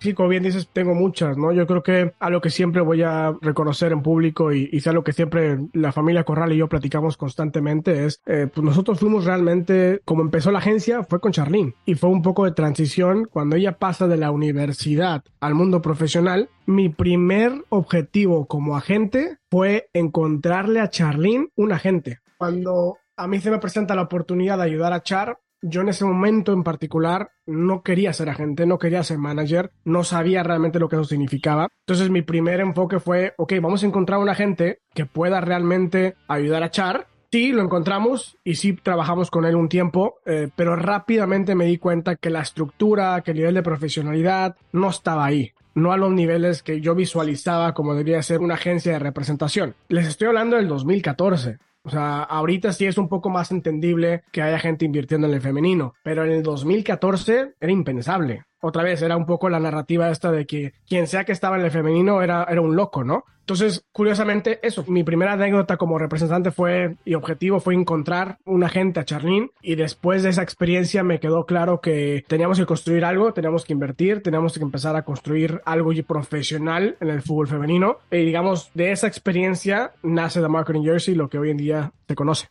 Sí, 0.00 0.14
como 0.14 0.28
bien 0.28 0.42
dices, 0.42 0.68
tengo 0.72 0.94
muchas, 0.94 1.36
¿no? 1.36 1.52
Yo 1.52 1.66
creo 1.66 1.82
que 1.82 2.12
a 2.18 2.30
lo 2.30 2.40
que 2.40 2.50
siempre 2.50 2.82
voy 2.82 3.02
a 3.02 3.34
reconocer 3.40 3.92
en 3.92 4.02
público 4.02 4.52
y, 4.52 4.68
y 4.72 4.80
sea 4.80 4.92
lo 4.92 5.02
que 5.02 5.12
siempre 5.12 5.58
la 5.72 5.92
familia 5.92 6.24
Corral 6.24 6.52
y 6.52 6.58
yo 6.58 6.68
platicamos 6.68 7.16
constantemente 7.16 8.04
es, 8.04 8.20
eh, 8.26 8.48
pues 8.52 8.64
nosotros 8.64 8.98
fuimos 8.98 9.24
realmente, 9.24 10.00
como 10.04 10.22
empezó 10.22 10.50
la 10.50 10.58
agencia, 10.58 11.02
fue 11.04 11.20
con 11.20 11.32
Charlene 11.32 11.74
y 11.84 11.94
fue 11.94 12.10
un 12.10 12.22
poco 12.22 12.44
de 12.44 12.52
transición 12.52 13.26
cuando 13.30 13.56
ella 13.56 13.78
pasa 13.78 14.06
de 14.08 14.16
la 14.16 14.30
universidad 14.30 15.24
al 15.40 15.54
mundo 15.54 15.80
profesional. 15.80 16.48
Mi 16.66 16.88
primer 16.88 17.64
objetivo 17.68 18.46
como 18.46 18.76
agente 18.76 19.38
fue 19.50 19.88
encontrarle 19.92 20.80
a 20.80 20.90
Charlene 20.90 21.48
un 21.54 21.72
agente. 21.72 22.18
Cuando 22.38 22.98
a 23.16 23.26
mí 23.26 23.40
se 23.40 23.50
me 23.50 23.58
presenta 23.58 23.94
la 23.94 24.02
oportunidad 24.02 24.58
de 24.58 24.64
ayudar 24.64 24.92
a 24.92 25.02
Char, 25.02 25.38
yo 25.62 25.80
en 25.80 25.88
ese 25.88 26.04
momento 26.04 26.52
en 26.52 26.62
particular 26.62 27.30
no 27.46 27.82
quería 27.82 28.12
ser 28.12 28.28
agente, 28.28 28.66
no 28.66 28.78
quería 28.78 29.02
ser 29.02 29.18
manager, 29.18 29.72
no 29.84 30.04
sabía 30.04 30.42
realmente 30.42 30.78
lo 30.78 30.88
que 30.88 30.96
eso 30.96 31.04
significaba. 31.04 31.68
Entonces 31.86 32.10
mi 32.10 32.22
primer 32.22 32.60
enfoque 32.60 33.00
fue, 33.00 33.34
ok, 33.36 33.54
vamos 33.60 33.82
a 33.82 33.86
encontrar 33.86 34.20
un 34.20 34.28
agente 34.28 34.80
que 34.94 35.06
pueda 35.06 35.40
realmente 35.40 36.16
ayudar 36.28 36.62
a 36.62 36.70
Char. 36.70 37.06
Sí, 37.30 37.52
lo 37.52 37.62
encontramos 37.62 38.38
y 38.44 38.54
sí 38.54 38.72
trabajamos 38.74 39.30
con 39.30 39.44
él 39.44 39.56
un 39.56 39.68
tiempo, 39.68 40.20
eh, 40.24 40.48
pero 40.54 40.76
rápidamente 40.76 41.54
me 41.54 41.66
di 41.66 41.76
cuenta 41.76 42.16
que 42.16 42.30
la 42.30 42.40
estructura, 42.40 43.20
que 43.22 43.32
el 43.32 43.38
nivel 43.38 43.54
de 43.54 43.62
profesionalidad 43.62 44.56
no 44.72 44.90
estaba 44.90 45.24
ahí 45.24 45.52
no 45.76 45.92
a 45.92 45.98
los 45.98 46.10
niveles 46.10 46.62
que 46.62 46.80
yo 46.80 46.94
visualizaba 46.94 47.74
como 47.74 47.94
debía 47.94 48.22
ser 48.22 48.40
una 48.40 48.54
agencia 48.54 48.92
de 48.92 48.98
representación. 48.98 49.74
Les 49.88 50.06
estoy 50.06 50.28
hablando 50.28 50.56
del 50.56 50.68
2014. 50.68 51.58
O 51.86 51.90
sea, 51.90 52.24
ahorita 52.24 52.72
sí 52.72 52.84
es 52.84 52.98
un 52.98 53.08
poco 53.08 53.30
más 53.30 53.52
entendible 53.52 54.24
que 54.32 54.42
haya 54.42 54.58
gente 54.58 54.84
invirtiendo 54.84 55.28
en 55.28 55.34
el 55.34 55.40
femenino, 55.40 55.94
pero 56.02 56.24
en 56.24 56.32
el 56.32 56.42
2014 56.42 57.54
era 57.60 57.72
impensable 57.72 58.42
otra 58.66 58.82
vez 58.82 59.02
era 59.02 59.16
un 59.16 59.26
poco 59.26 59.48
la 59.48 59.60
narrativa 59.60 60.10
esta 60.10 60.30
de 60.30 60.46
que 60.46 60.72
quien 60.88 61.06
sea 61.06 61.24
que 61.24 61.32
estaba 61.32 61.56
en 61.56 61.64
el 61.64 61.70
femenino 61.70 62.22
era, 62.22 62.46
era 62.48 62.60
un 62.60 62.76
loco, 62.76 63.04
¿no? 63.04 63.24
Entonces, 63.40 63.84
curiosamente, 63.92 64.58
eso, 64.62 64.84
mi 64.88 65.04
primera 65.04 65.34
anécdota 65.34 65.76
como 65.76 66.00
representante 66.00 66.50
fue 66.50 66.96
y 67.04 67.14
objetivo 67.14 67.60
fue 67.60 67.74
encontrar 67.74 68.38
un 68.44 68.64
agente 68.64 68.98
a 68.98 69.04
Charlene 69.04 69.50
y 69.62 69.76
después 69.76 70.24
de 70.24 70.30
esa 70.30 70.42
experiencia 70.42 71.04
me 71.04 71.20
quedó 71.20 71.46
claro 71.46 71.80
que 71.80 72.24
teníamos 72.26 72.58
que 72.58 72.66
construir 72.66 73.04
algo, 73.04 73.32
teníamos 73.32 73.64
que 73.64 73.72
invertir, 73.72 74.20
teníamos 74.20 74.58
que 74.58 74.64
empezar 74.64 74.96
a 74.96 75.02
construir 75.02 75.60
algo 75.64 75.92
profesional 76.04 76.96
en 77.00 77.08
el 77.08 77.22
fútbol 77.22 77.46
femenino 77.46 77.98
y 78.10 78.24
digamos, 78.24 78.72
de 78.74 78.90
esa 78.90 79.06
experiencia 79.06 79.92
nace 80.02 80.40
The 80.40 80.48
Marketing 80.48 80.82
Jersey, 80.82 81.14
lo 81.14 81.28
que 81.28 81.38
hoy 81.38 81.50
en 81.50 81.56
día 81.56 81.92
se 82.08 82.14
conoce. 82.16 82.48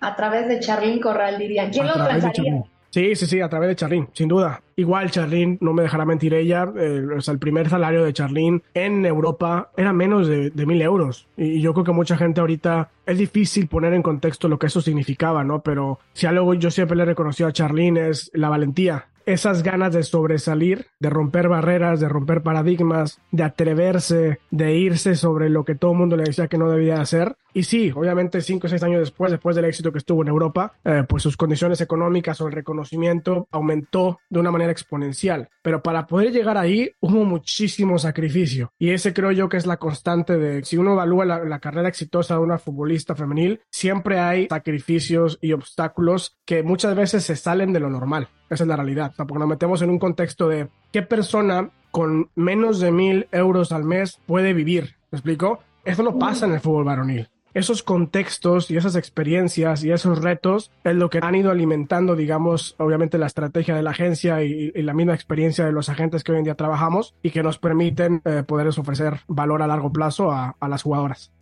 A 0.00 0.14
través 0.14 0.46
de 0.48 0.60
Charlene 0.60 1.00
Corral, 1.00 1.38
diría. 1.38 1.70
¿Quién 1.70 1.86
lo 1.86 1.94
pensaría? 1.94 2.62
Sí, 2.90 3.14
sí, 3.14 3.26
sí, 3.26 3.40
a 3.40 3.48
través 3.48 3.68
de 3.68 3.76
Charlín, 3.76 4.08
sin 4.12 4.28
duda. 4.28 4.62
Igual 4.76 5.10
Charlín, 5.10 5.58
no 5.60 5.72
me 5.72 5.82
dejará 5.82 6.04
mentir 6.04 6.34
ella, 6.34 6.64
o 6.64 7.20
sea, 7.20 7.32
el 7.32 7.38
primer 7.38 7.68
salario 7.68 8.04
de 8.04 8.12
Charlín 8.12 8.62
en 8.74 9.04
Europa 9.04 9.70
era 9.76 9.92
menos 9.92 10.28
de, 10.28 10.50
mil 10.66 10.80
euros. 10.82 11.26
Y, 11.36 11.60
yo 11.60 11.72
creo 11.72 11.84
que 11.84 11.92
mucha 11.92 12.16
gente 12.16 12.40
ahorita 12.40 12.90
es 13.04 13.18
difícil 13.18 13.68
poner 13.68 13.94
en 13.94 14.02
contexto 14.02 14.48
lo 14.48 14.58
que 14.58 14.66
eso 14.66 14.80
significaba, 14.80 15.44
¿no? 15.44 15.60
Pero 15.60 15.98
si 16.12 16.26
algo 16.26 16.54
yo 16.54 16.70
siempre 16.70 16.96
le 16.96 17.02
he 17.02 17.06
reconocido 17.06 17.48
a 17.48 17.52
Charlín 17.52 17.96
es 17.96 18.30
la 18.34 18.48
valentía 18.48 19.06
esas 19.26 19.62
ganas 19.62 19.92
de 19.92 20.04
sobresalir, 20.04 20.86
de 21.00 21.10
romper 21.10 21.48
barreras, 21.48 22.00
de 22.00 22.08
romper 22.08 22.42
paradigmas, 22.42 23.20
de 23.32 23.42
atreverse, 23.42 24.38
de 24.50 24.74
irse 24.76 25.16
sobre 25.16 25.50
lo 25.50 25.64
que 25.64 25.74
todo 25.74 25.92
el 25.92 25.98
mundo 25.98 26.16
le 26.16 26.24
decía 26.24 26.48
que 26.48 26.58
no 26.58 26.70
debía 26.70 27.00
hacer. 27.00 27.36
Y 27.52 27.64
sí, 27.64 27.90
obviamente 27.94 28.42
cinco 28.42 28.66
o 28.66 28.70
seis 28.70 28.82
años 28.82 29.00
después, 29.00 29.30
después 29.32 29.56
del 29.56 29.64
éxito 29.64 29.90
que 29.90 29.98
estuvo 29.98 30.22
en 30.22 30.28
Europa, 30.28 30.74
eh, 30.84 31.04
pues 31.08 31.22
sus 31.22 31.36
condiciones 31.36 31.80
económicas 31.80 32.40
o 32.40 32.46
el 32.46 32.52
reconocimiento 32.52 33.48
aumentó 33.50 34.20
de 34.28 34.40
una 34.40 34.50
manera 34.50 34.72
exponencial. 34.72 35.48
Pero 35.62 35.82
para 35.82 36.06
poder 36.06 36.32
llegar 36.32 36.58
ahí 36.58 36.90
hubo 37.00 37.24
muchísimo 37.24 37.98
sacrificio. 37.98 38.72
Y 38.78 38.90
ese 38.90 39.12
creo 39.12 39.32
yo 39.32 39.48
que 39.48 39.56
es 39.56 39.66
la 39.66 39.78
constante 39.78 40.36
de, 40.36 40.64
si 40.64 40.76
uno 40.76 40.92
evalúa 40.92 41.24
la, 41.24 41.44
la 41.44 41.58
carrera 41.58 41.88
exitosa 41.88 42.34
de 42.34 42.40
una 42.40 42.58
futbolista 42.58 43.14
femenil, 43.16 43.60
siempre 43.70 44.20
hay 44.20 44.48
sacrificios 44.48 45.38
y 45.40 45.52
obstáculos 45.52 46.36
que 46.44 46.62
muchas 46.62 46.94
veces 46.94 47.24
se 47.24 47.36
salen 47.36 47.72
de 47.72 47.80
lo 47.80 47.90
normal. 47.90 48.28
Esa 48.50 48.64
es 48.64 48.68
la 48.68 48.76
realidad. 48.76 49.12
O 49.18 49.26
porque 49.26 49.40
nos 49.40 49.48
metemos 49.48 49.82
en 49.82 49.90
un 49.90 49.98
contexto 49.98 50.48
de 50.48 50.68
qué 50.92 51.02
persona 51.02 51.70
con 51.90 52.30
menos 52.34 52.80
de 52.80 52.90
mil 52.90 53.28
euros 53.32 53.72
al 53.72 53.84
mes 53.84 54.20
puede 54.26 54.52
vivir. 54.52 54.96
¿Me 55.10 55.16
explico? 55.16 55.60
Eso 55.84 56.02
no 56.02 56.18
pasa 56.18 56.46
en 56.46 56.52
el 56.52 56.60
fútbol 56.60 56.84
varonil. 56.84 57.28
Esos 57.54 57.82
contextos 57.82 58.70
y 58.70 58.76
esas 58.76 58.96
experiencias 58.96 59.82
y 59.82 59.90
esos 59.90 60.20
retos 60.20 60.70
es 60.84 60.94
lo 60.94 61.08
que 61.08 61.20
han 61.22 61.34
ido 61.34 61.50
alimentando, 61.50 62.14
digamos, 62.14 62.74
obviamente 62.78 63.16
la 63.16 63.26
estrategia 63.26 63.74
de 63.74 63.82
la 63.82 63.92
agencia 63.92 64.42
y, 64.42 64.72
la 64.72 64.92
misma 64.92 65.14
experiencia 65.14 65.64
de 65.64 65.72
los 65.72 65.88
agentes 65.88 66.22
que 66.22 66.32
hoy 66.32 66.38
en 66.38 66.44
día 66.44 66.54
trabajamos 66.54 67.14
y 67.22 67.30
que 67.30 67.42
nos 67.42 67.58
permiten 67.58 68.20
eh, 68.26 68.42
poderles 68.46 68.78
ofrecer 68.78 69.20
valor 69.26 69.62
a 69.62 69.66
largo 69.66 69.90
plazo 69.90 70.30
a 70.32 70.68
las 70.68 70.82
jugadoras. 70.82 71.32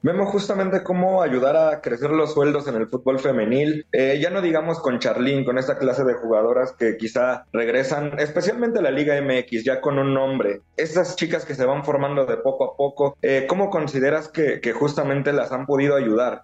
Vemos 0.00 0.28
justamente 0.28 0.84
cómo 0.84 1.22
ayudar 1.22 1.56
a 1.56 1.80
crecer 1.80 2.10
los 2.10 2.32
sueldos 2.32 2.68
en 2.68 2.76
el 2.76 2.86
fútbol 2.86 3.18
femenil. 3.18 3.84
Eh, 3.90 4.18
ya 4.22 4.30
no 4.30 4.40
digamos 4.40 4.78
con 4.78 5.00
Charlín, 5.00 5.44
con 5.44 5.58
esta 5.58 5.76
clase 5.76 6.04
de 6.04 6.14
jugadoras 6.14 6.72
que 6.72 6.96
quizá 6.96 7.46
regresan, 7.52 8.16
especialmente 8.18 8.78
a 8.78 8.82
la 8.82 8.92
Liga 8.92 9.20
MX, 9.20 9.64
ya 9.64 9.80
con 9.80 9.98
un 9.98 10.14
nombre. 10.14 10.60
Esas 10.76 11.16
chicas 11.16 11.44
que 11.44 11.56
se 11.56 11.66
van 11.66 11.84
formando 11.84 12.26
de 12.26 12.36
poco 12.36 12.64
a 12.64 12.76
poco, 12.76 13.16
eh, 13.22 13.46
¿cómo 13.48 13.70
consideras 13.70 14.28
que, 14.28 14.60
que 14.60 14.72
justamente 14.72 15.32
las 15.32 15.50
han 15.50 15.66
podido 15.66 15.96
ayudar? 15.96 16.42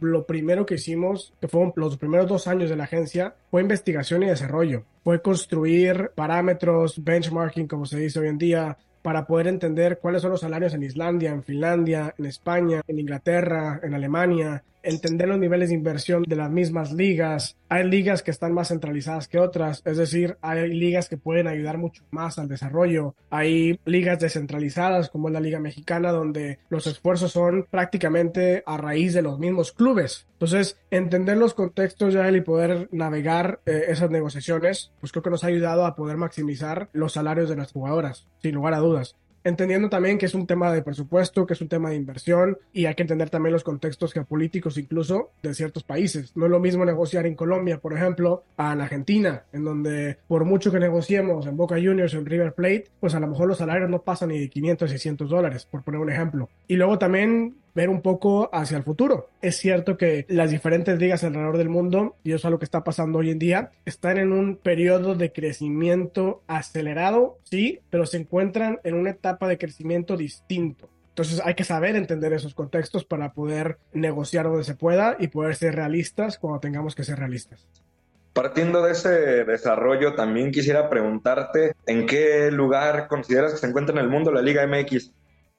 lo 0.00 0.26
primero 0.26 0.66
que 0.66 0.74
hicimos, 0.74 1.32
que 1.40 1.48
fueron 1.48 1.72
los 1.76 1.96
primeros 1.96 2.28
dos 2.28 2.46
años 2.46 2.68
de 2.68 2.76
la 2.76 2.84
agencia, 2.84 3.34
fue 3.50 3.62
investigación 3.62 4.22
y 4.22 4.26
desarrollo. 4.26 4.84
Fue 5.02 5.22
construir 5.22 6.10
parámetros, 6.14 7.02
benchmarking, 7.02 7.66
como 7.66 7.86
se 7.86 7.98
dice 7.98 8.20
hoy 8.20 8.28
en 8.28 8.38
día, 8.38 8.76
para 9.04 9.26
poder 9.26 9.48
entender 9.48 9.98
cuáles 9.98 10.22
son 10.22 10.30
los 10.30 10.40
salarios 10.40 10.72
en 10.72 10.82
Islandia, 10.82 11.30
en 11.30 11.42
Finlandia, 11.42 12.14
en 12.16 12.24
España, 12.24 12.80
en 12.88 12.98
Inglaterra, 12.98 13.78
en 13.82 13.92
Alemania, 13.92 14.64
entender 14.84 15.28
los 15.28 15.38
niveles 15.38 15.68
de 15.68 15.74
inversión 15.74 16.22
de 16.22 16.36
las 16.36 16.50
mismas 16.50 16.92
ligas. 16.92 17.56
Hay 17.68 17.88
ligas 17.88 18.22
que 18.22 18.30
están 18.30 18.52
más 18.52 18.68
centralizadas 18.68 19.28
que 19.28 19.38
otras, 19.38 19.82
es 19.84 19.96
decir, 19.96 20.36
hay 20.42 20.72
ligas 20.72 21.08
que 21.08 21.16
pueden 21.16 21.48
ayudar 21.48 21.78
mucho 21.78 22.04
más 22.10 22.38
al 22.38 22.48
desarrollo. 22.48 23.14
Hay 23.30 23.80
ligas 23.84 24.20
descentralizadas 24.20 25.08
como 25.10 25.28
es 25.28 25.34
la 25.34 25.40
Liga 25.40 25.58
Mexicana 25.58 26.12
donde 26.12 26.58
los 26.68 26.86
esfuerzos 26.86 27.32
son 27.32 27.66
prácticamente 27.70 28.62
a 28.66 28.76
raíz 28.76 29.14
de 29.14 29.22
los 29.22 29.38
mismos 29.38 29.72
clubes. 29.72 30.26
Entonces, 30.34 30.78
entender 30.90 31.36
los 31.36 31.54
contextos 31.54 32.12
ya 32.12 32.30
y 32.30 32.40
poder 32.40 32.88
navegar 32.92 33.60
eh, 33.66 33.84
esas 33.88 34.10
negociaciones, 34.10 34.92
pues 35.00 35.12
creo 35.12 35.22
que 35.22 35.30
nos 35.30 35.44
ha 35.44 35.48
ayudado 35.48 35.86
a 35.86 35.94
poder 35.94 36.16
maximizar 36.16 36.88
los 36.92 37.12
salarios 37.12 37.48
de 37.48 37.56
las 37.56 37.72
jugadoras, 37.72 38.26
sin 38.42 38.54
lugar 38.54 38.74
a 38.74 38.78
dudas 38.78 39.16
entendiendo 39.44 39.88
también 39.88 40.18
que 40.18 40.26
es 40.26 40.34
un 40.34 40.46
tema 40.46 40.72
de 40.72 40.82
presupuesto, 40.82 41.46
que 41.46 41.52
es 41.52 41.60
un 41.60 41.68
tema 41.68 41.90
de 41.90 41.96
inversión 41.96 42.58
y 42.72 42.86
hay 42.86 42.94
que 42.94 43.02
entender 43.02 43.30
también 43.30 43.52
los 43.52 43.62
contextos 43.62 44.12
geopolíticos 44.12 44.78
incluso 44.78 45.30
de 45.42 45.54
ciertos 45.54 45.84
países. 45.84 46.36
No 46.36 46.46
es 46.46 46.50
lo 46.50 46.60
mismo 46.60 46.84
negociar 46.84 47.26
en 47.26 47.34
Colombia, 47.34 47.78
por 47.78 47.92
ejemplo, 47.92 48.44
a 48.56 48.72
en 48.72 48.80
Argentina, 48.80 49.44
en 49.52 49.64
donde 49.64 50.18
por 50.26 50.44
mucho 50.44 50.72
que 50.72 50.80
negociemos 50.80 51.46
en 51.46 51.56
Boca 51.56 51.76
Juniors 51.76 52.14
o 52.14 52.18
en 52.18 52.26
River 52.26 52.54
Plate, 52.54 52.86
pues 53.00 53.14
a 53.14 53.20
lo 53.20 53.28
mejor 53.28 53.46
los 53.46 53.58
salarios 53.58 53.90
no 53.90 54.02
pasan 54.02 54.30
ni 54.30 54.38
de 54.38 54.48
500, 54.48 54.90
600 54.90 55.30
dólares, 55.30 55.66
por 55.70 55.82
poner 55.82 56.00
un 56.00 56.10
ejemplo. 56.10 56.48
Y 56.66 56.76
luego 56.76 56.98
también 56.98 57.56
ver 57.74 57.88
un 57.88 58.02
poco 58.02 58.48
hacia 58.52 58.76
el 58.76 58.84
futuro. 58.84 59.30
Es 59.42 59.56
cierto 59.56 59.96
que 59.96 60.24
las 60.28 60.50
diferentes 60.50 60.98
ligas 60.98 61.24
alrededor 61.24 61.58
del 61.58 61.68
mundo, 61.68 62.16
y 62.22 62.32
eso 62.32 62.48
es 62.48 62.52
lo 62.52 62.58
que 62.58 62.64
está 62.64 62.84
pasando 62.84 63.18
hoy 63.18 63.30
en 63.30 63.38
día, 63.38 63.72
están 63.84 64.18
en 64.18 64.32
un 64.32 64.56
periodo 64.56 65.14
de 65.14 65.32
crecimiento 65.32 66.42
acelerado, 66.46 67.38
sí, 67.44 67.80
pero 67.90 68.06
se 68.06 68.18
encuentran 68.18 68.78
en 68.84 68.94
una 68.94 69.10
etapa 69.10 69.48
de 69.48 69.58
crecimiento 69.58 70.16
distinto. 70.16 70.88
Entonces 71.08 71.40
hay 71.44 71.54
que 71.54 71.62
saber 71.62 71.94
entender 71.94 72.32
esos 72.32 72.54
contextos 72.54 73.04
para 73.04 73.32
poder 73.34 73.78
negociar 73.92 74.46
donde 74.46 74.64
se 74.64 74.74
pueda 74.74 75.16
y 75.20 75.28
poder 75.28 75.54
ser 75.54 75.76
realistas 75.76 76.38
cuando 76.38 76.58
tengamos 76.58 76.96
que 76.96 77.04
ser 77.04 77.20
realistas. 77.20 77.68
Partiendo 78.32 78.82
de 78.82 78.90
ese 78.90 79.44
desarrollo, 79.44 80.16
también 80.16 80.50
quisiera 80.50 80.90
preguntarte 80.90 81.76
en 81.86 82.06
qué 82.06 82.50
lugar 82.50 83.06
consideras 83.06 83.52
que 83.52 83.58
se 83.58 83.68
encuentra 83.68 83.94
en 83.94 84.04
el 84.04 84.10
mundo 84.10 84.32
la 84.32 84.42
Liga 84.42 84.66
MX. 84.66 85.12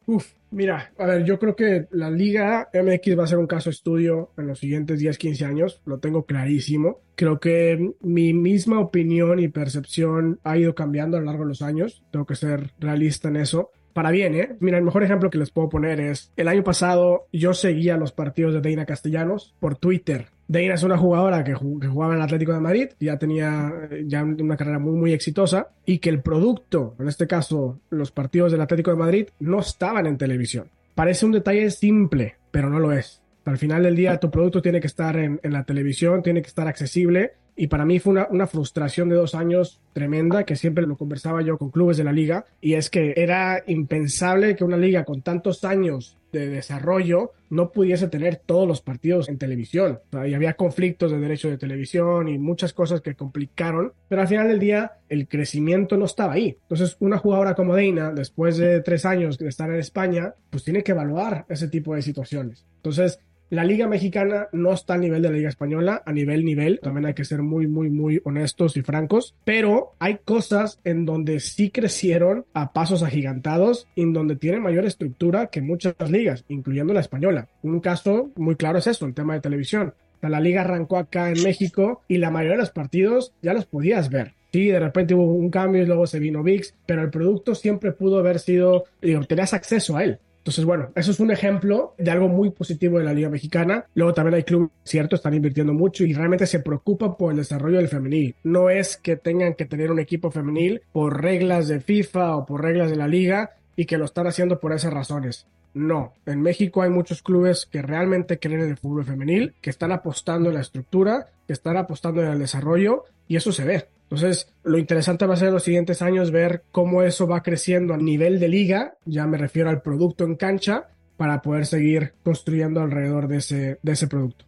Uf, 0.08 0.34
mira, 0.52 0.92
a 0.98 1.06
ver, 1.06 1.24
yo 1.24 1.40
creo 1.40 1.56
que 1.56 1.88
la 1.92 2.12
Liga 2.12 2.70
MX 2.74 3.18
va 3.18 3.24
a 3.24 3.28
ser 3.28 3.40
un 3.40 3.48
caso 3.48 3.70
estudio 3.70 4.32
en 4.38 4.48
los 4.48 4.60
siguientes 4.60 5.00
10, 5.00 5.18
15 5.18 5.46
años, 5.46 5.82
lo 5.86 6.00
tengo 6.00 6.26
clarísimo. 6.26 7.00
Creo 7.16 7.40
que 7.40 7.94
mi 8.02 8.34
misma 8.34 8.80
opinión 8.80 9.40
y 9.40 9.48
percepción 9.48 10.40
ha 10.44 10.58
ido 10.58 10.76
cambiando 10.76 11.18
a 11.18 11.20
lo 11.20 11.26
largo 11.26 11.44
de 11.44 11.50
los 11.50 11.62
años, 11.62 12.04
tengo 12.12 12.26
que 12.26 12.36
ser 12.36 12.72
realista 12.80 13.30
en 13.30 13.38
eso. 13.38 13.72
Para 13.94 14.12
bien, 14.12 14.36
¿eh? 14.36 14.58
Mira, 14.60 14.78
el 14.78 14.84
mejor 14.84 15.04
ejemplo 15.04 15.30
que 15.30 15.38
les 15.38 15.52
puedo 15.52 15.70
poner 15.70 16.02
es, 16.02 16.32
el 16.36 16.50
año 16.50 16.64
pasado 16.64 17.28
yo 17.32 17.54
seguía 17.54 17.96
los 17.96 18.12
partidos 18.12 18.54
de 18.54 18.60
Deina 18.60 18.86
Castellanos 18.86 19.56
por 19.60 19.78
Twitter 19.78 20.35
Deina 20.48 20.76
es 20.76 20.84
una 20.84 20.98
jugadora 20.98 21.44
que, 21.44 21.54
jugaba 21.54 22.14
en 22.14 22.20
el 22.20 22.26
Atlético 22.26 22.54
de 22.54 22.60
Madrid, 22.60 22.90
ya 23.00 23.18
tenía 23.18 23.90
ya 24.06 24.24
una 24.24 24.56
carrera 24.56 24.78
muy, 24.78 24.94
muy 24.94 25.14
exitosa 25.14 25.70
y 25.86 25.98
que 25.98 26.10
el 26.10 26.22
producto, 26.22 26.96
en 27.00 27.08
este 27.08 27.26
caso 27.26 27.80
los 27.90 28.12
partidos 28.12 28.52
del 28.52 28.62
Atlético 28.62 28.92
de 28.92 28.98
Madrid, 28.98 29.28
no 29.40 29.60
estaban 29.60 30.06
en 30.06 30.18
televisión. 30.18 30.70
Parece 30.94 31.26
un 31.26 31.32
detalle 31.32 31.72
simple, 31.72 32.36
pero 32.52 32.70
no 32.70 32.80
lo 32.80 32.92
es. 32.92 33.22
Al 33.46 33.58
final 33.58 33.84
del 33.84 33.96
día 33.96 34.20
tu 34.20 34.30
producto 34.32 34.62
tiene 34.62 34.80
que 34.80 34.88
estar 34.88 35.18
en 35.18 35.40
la 35.44 35.64
televisión, 35.64 36.24
tiene 36.24 36.42
que 36.42 36.48
estar 36.48 36.68
accesible 36.68 37.34
y 37.56 37.68
para 37.68 37.86
mí 37.86 38.00
fue 38.00 38.14
una, 38.14 38.28
una, 38.30 38.48
frustración 38.48 39.10
de 39.10 39.16
dos 39.16 39.36
años 39.36 39.80
tremenda, 39.94 40.44
que 40.44 40.56
siempre 40.56 40.86
lo 40.86 40.98
conversaba 40.98 41.42
yo 41.42 41.58
con 41.58 41.72
clubes 41.72 41.98
de 41.98 42.04
la 42.04 42.12
liga, 42.12 42.46
y 42.62 42.74
es 42.74 42.90
que 42.90 43.14
era 43.16 43.64
impensable 43.68 44.56
que 44.56 44.64
una 44.64 44.78
liga 44.78 45.06
con 45.06 45.22
tantos 45.22 45.64
años 45.64 46.18
de 46.40 46.50
desarrollo 46.50 47.32
no 47.50 47.72
pudiese 47.72 48.08
tener 48.08 48.42
todos 48.46 48.68
los 48.68 48.82
partidos 48.82 49.30
en 49.30 49.38
televisión. 49.38 50.00
y 50.28 50.34
había 50.34 50.56
conflictos 50.56 51.12
de 51.12 51.20
derecho 51.20 51.50
de 51.50 51.58
televisión 51.58 52.28
y 52.28 52.38
muchas 52.38 52.74
cosas 52.74 53.02
que 53.02 53.16
complicaron, 53.16 53.94
pero 54.10 54.22
al 54.22 54.28
final 54.28 54.48
del 54.48 54.60
día 54.60 54.94
el 55.08 55.28
crecimiento 55.28 55.96
no 55.98 56.06
estaba 56.06 56.34
ahí. 56.34 56.58
Entonces, 56.64 56.98
una 57.00 57.18
jugadora 57.18 57.56
como 57.56 57.76
Deina, 57.76 58.12
después 58.12 58.58
de 58.58 58.82
tres 58.82 59.06
años 59.06 59.38
de 59.38 59.48
estar 59.48 59.70
en 59.70 59.78
España, 59.78 60.34
pues 60.50 60.64
tiene 60.64 60.84
que 60.84 60.92
evaluar 60.92 61.46
ese 61.48 61.70
tipo 61.70 61.96
de 61.96 62.02
situaciones. 62.02 62.66
Entonces, 62.78 63.20
la 63.50 63.64
Liga 63.64 63.88
Mexicana 63.88 64.48
no 64.54 64.74
está 64.74 64.96
a 64.96 64.98
nivel 64.98 65.22
de 65.22 65.30
la 65.30 65.38
Liga 65.38 65.50
Española, 65.50 66.02
a 66.06 66.12
nivel 66.12 66.44
nivel, 66.44 66.80
también 66.82 67.06
hay 67.06 67.14
que 67.14 67.26
ser 67.26 67.42
muy, 67.42 67.68
muy, 67.68 67.90
muy 67.90 68.22
honestos 68.24 68.76
y 68.76 68.82
francos, 68.82 69.36
pero 69.44 69.94
hay 70.00 70.18
cosas 70.26 70.80
en 70.84 71.06
donde 71.06 71.40
sí 71.40 71.70
crecieron 71.70 72.46
a 72.54 72.74
pasos 72.74 73.04
agigantados 73.04 73.88
en 73.96 74.14
donde 74.14 74.36
tienen 74.36 74.64
mayor 74.64 74.86
estructura 74.86 75.48
que 75.48 75.62
muchas 75.62 75.96
ligas, 76.10 76.44
incluyendo 76.50 76.94
la 76.94 77.02
española. 77.02 77.48
Un 77.62 77.80
caso 77.80 78.32
muy 78.36 78.56
claro 78.56 78.80
es 78.80 78.88
eso, 78.88 79.06
el 79.06 79.14
tema 79.14 79.36
de 79.36 79.42
televisión. 79.42 79.94
La 80.22 80.40
liga 80.40 80.62
arrancó 80.62 80.98
acá 80.98 81.30
en 81.30 81.44
México 81.44 82.02
y 82.08 82.18
la 82.18 82.32
mayoría 82.32 82.54
de 82.54 82.64
los 82.64 82.72
partidos 82.72 83.34
ya 83.42 83.54
los 83.54 83.66
podías 83.66 84.10
ver. 84.10 84.34
Sí, 84.52 84.68
de 84.68 84.80
repente 84.80 85.14
hubo 85.14 85.34
un 85.34 85.50
cambio 85.50 85.84
y 85.84 85.86
luego 85.86 86.08
se 86.08 86.18
vino 86.18 86.42
VIX, 86.42 86.74
pero 86.86 87.02
el 87.02 87.10
producto 87.10 87.56
siempre 87.56 87.92
pudo 87.92 88.20
haber 88.20 88.40
sido, 88.40 88.86
digo, 89.02 89.22
tenías 89.26 89.54
acceso 89.54 89.98
a 89.98 90.04
él. 90.06 90.20
Entonces, 90.46 90.64
bueno, 90.64 90.92
eso 90.94 91.10
es 91.10 91.20
un 91.20 91.32
ejemplo 91.32 91.96
de 91.98 92.12
algo 92.12 92.28
muy 92.28 92.52
positivo 92.52 93.00
de 93.00 93.04
la 93.04 93.14
Liga 93.14 93.30
Mexicana. 93.30 93.88
Luego 93.96 94.14
también 94.14 94.36
hay 94.36 94.44
clubes, 94.44 94.70
cierto, 94.84 95.16
están 95.16 95.34
invirtiendo 95.34 95.74
mucho 95.74 96.04
y 96.04 96.14
realmente 96.14 96.46
se 96.46 96.60
preocupan 96.60 97.18
por 97.18 97.32
el 97.32 97.38
desarrollo 97.38 97.78
del 97.78 97.88
femenil. 97.88 98.36
No 98.44 98.70
es 98.70 98.96
que 98.96 99.16
tengan 99.16 99.56
que 99.56 99.66
tener 99.66 99.90
un 99.90 99.98
equipo 99.98 100.30
femenil 100.30 100.84
por 100.92 101.20
reglas 101.20 101.68
de 101.68 101.80
FIFA 101.80 102.36
o 102.36 102.46
por 102.46 102.62
reglas 102.62 102.92
de 102.92 102.96
la 102.96 103.08
liga 103.08 103.56
y 103.76 103.86
que 103.86 103.98
lo 103.98 104.06
están 104.06 104.28
haciendo 104.28 104.60
por 104.60 104.74
esas 104.74 104.94
razones. 104.94 105.48
No, 105.74 106.14
en 106.26 106.42
México 106.42 106.82
hay 106.82 106.90
muchos 106.90 107.22
clubes 107.22 107.68
que 107.70 107.82
realmente 107.82 108.40
creen 108.40 108.62
en 108.62 108.70
el 108.70 108.78
fútbol 108.78 109.04
femenil, 109.04 109.56
que 109.62 109.70
están 109.70 109.92
apostando 109.92 110.50
en 110.50 110.56
la 110.56 110.62
estructura, 110.62 111.28
que 111.46 111.54
están 111.54 111.76
apostando 111.76 112.24
en 112.24 112.30
el 112.32 112.40
desarrollo 112.40 113.04
y 113.28 113.36
eso 113.36 113.52
se 113.52 113.66
ve. 113.66 113.86
Entonces, 114.04 114.54
lo 114.64 114.78
interesante 114.78 115.26
va 115.26 115.34
a 115.34 115.38
ser 115.38 115.50
en 115.50 115.56
los 115.56 115.64
siguientes 115.64 116.02
años 116.02 116.32
ver 116.32 116.64
cómo 116.72 117.02
eso 117.02 117.28
va 117.28 117.44
creciendo 117.44 117.94
a 117.94 117.98
nivel 117.98 118.40
de 118.40 118.48
liga, 118.48 118.96
ya 119.06 119.26
me 119.26 119.38
refiero 119.38 119.70
al 119.70 119.82
producto 119.82 120.24
en 120.24 120.36
cancha, 120.36 120.88
para 121.18 121.42
poder 121.42 121.66
seguir 121.66 122.14
construyendo 122.24 122.82
alrededor 122.82 123.28
de 123.28 123.38
ese, 123.38 123.80
de 123.82 123.92
ese 123.92 124.08
producto. 124.08 124.46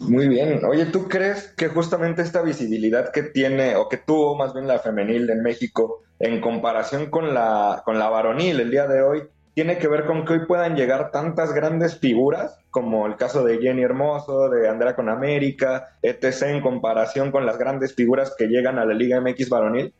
Muy 0.00 0.28
bien. 0.28 0.64
Oye, 0.64 0.86
¿tú 0.86 1.08
crees 1.08 1.52
que 1.56 1.68
justamente 1.68 2.22
esta 2.22 2.42
visibilidad 2.42 3.12
que 3.12 3.22
tiene 3.22 3.76
o 3.76 3.88
que 3.88 3.98
tuvo 3.98 4.36
más 4.36 4.54
bien 4.54 4.66
la 4.66 4.78
femenil 4.78 5.28
en 5.28 5.42
México 5.42 6.02
en 6.20 6.40
comparación 6.40 7.10
con 7.10 7.34
la, 7.34 7.82
con 7.84 7.98
la 7.98 8.08
varonil 8.08 8.60
el 8.60 8.70
día 8.70 8.86
de 8.86 9.02
hoy 9.02 9.22
tiene 9.54 9.78
que 9.78 9.88
ver 9.88 10.04
con 10.04 10.24
que 10.24 10.34
hoy 10.34 10.46
puedan 10.46 10.76
llegar 10.76 11.10
tantas 11.10 11.52
grandes 11.52 11.98
figuras, 11.98 12.58
como 12.70 13.06
el 13.06 13.16
caso 13.16 13.44
de 13.44 13.58
Jenny 13.58 13.82
Hermoso, 13.82 14.48
de 14.48 14.68
Andrea 14.68 14.94
con 14.94 15.08
América, 15.08 15.98
etc., 16.02 16.42
en 16.42 16.60
comparación 16.60 17.32
con 17.32 17.44
las 17.44 17.58
grandes 17.58 17.94
figuras 17.94 18.34
que 18.38 18.46
llegan 18.46 18.78
a 18.78 18.84
la 18.84 18.94
Liga 18.94 19.20
MX 19.20 19.48
varonil? 19.48 19.92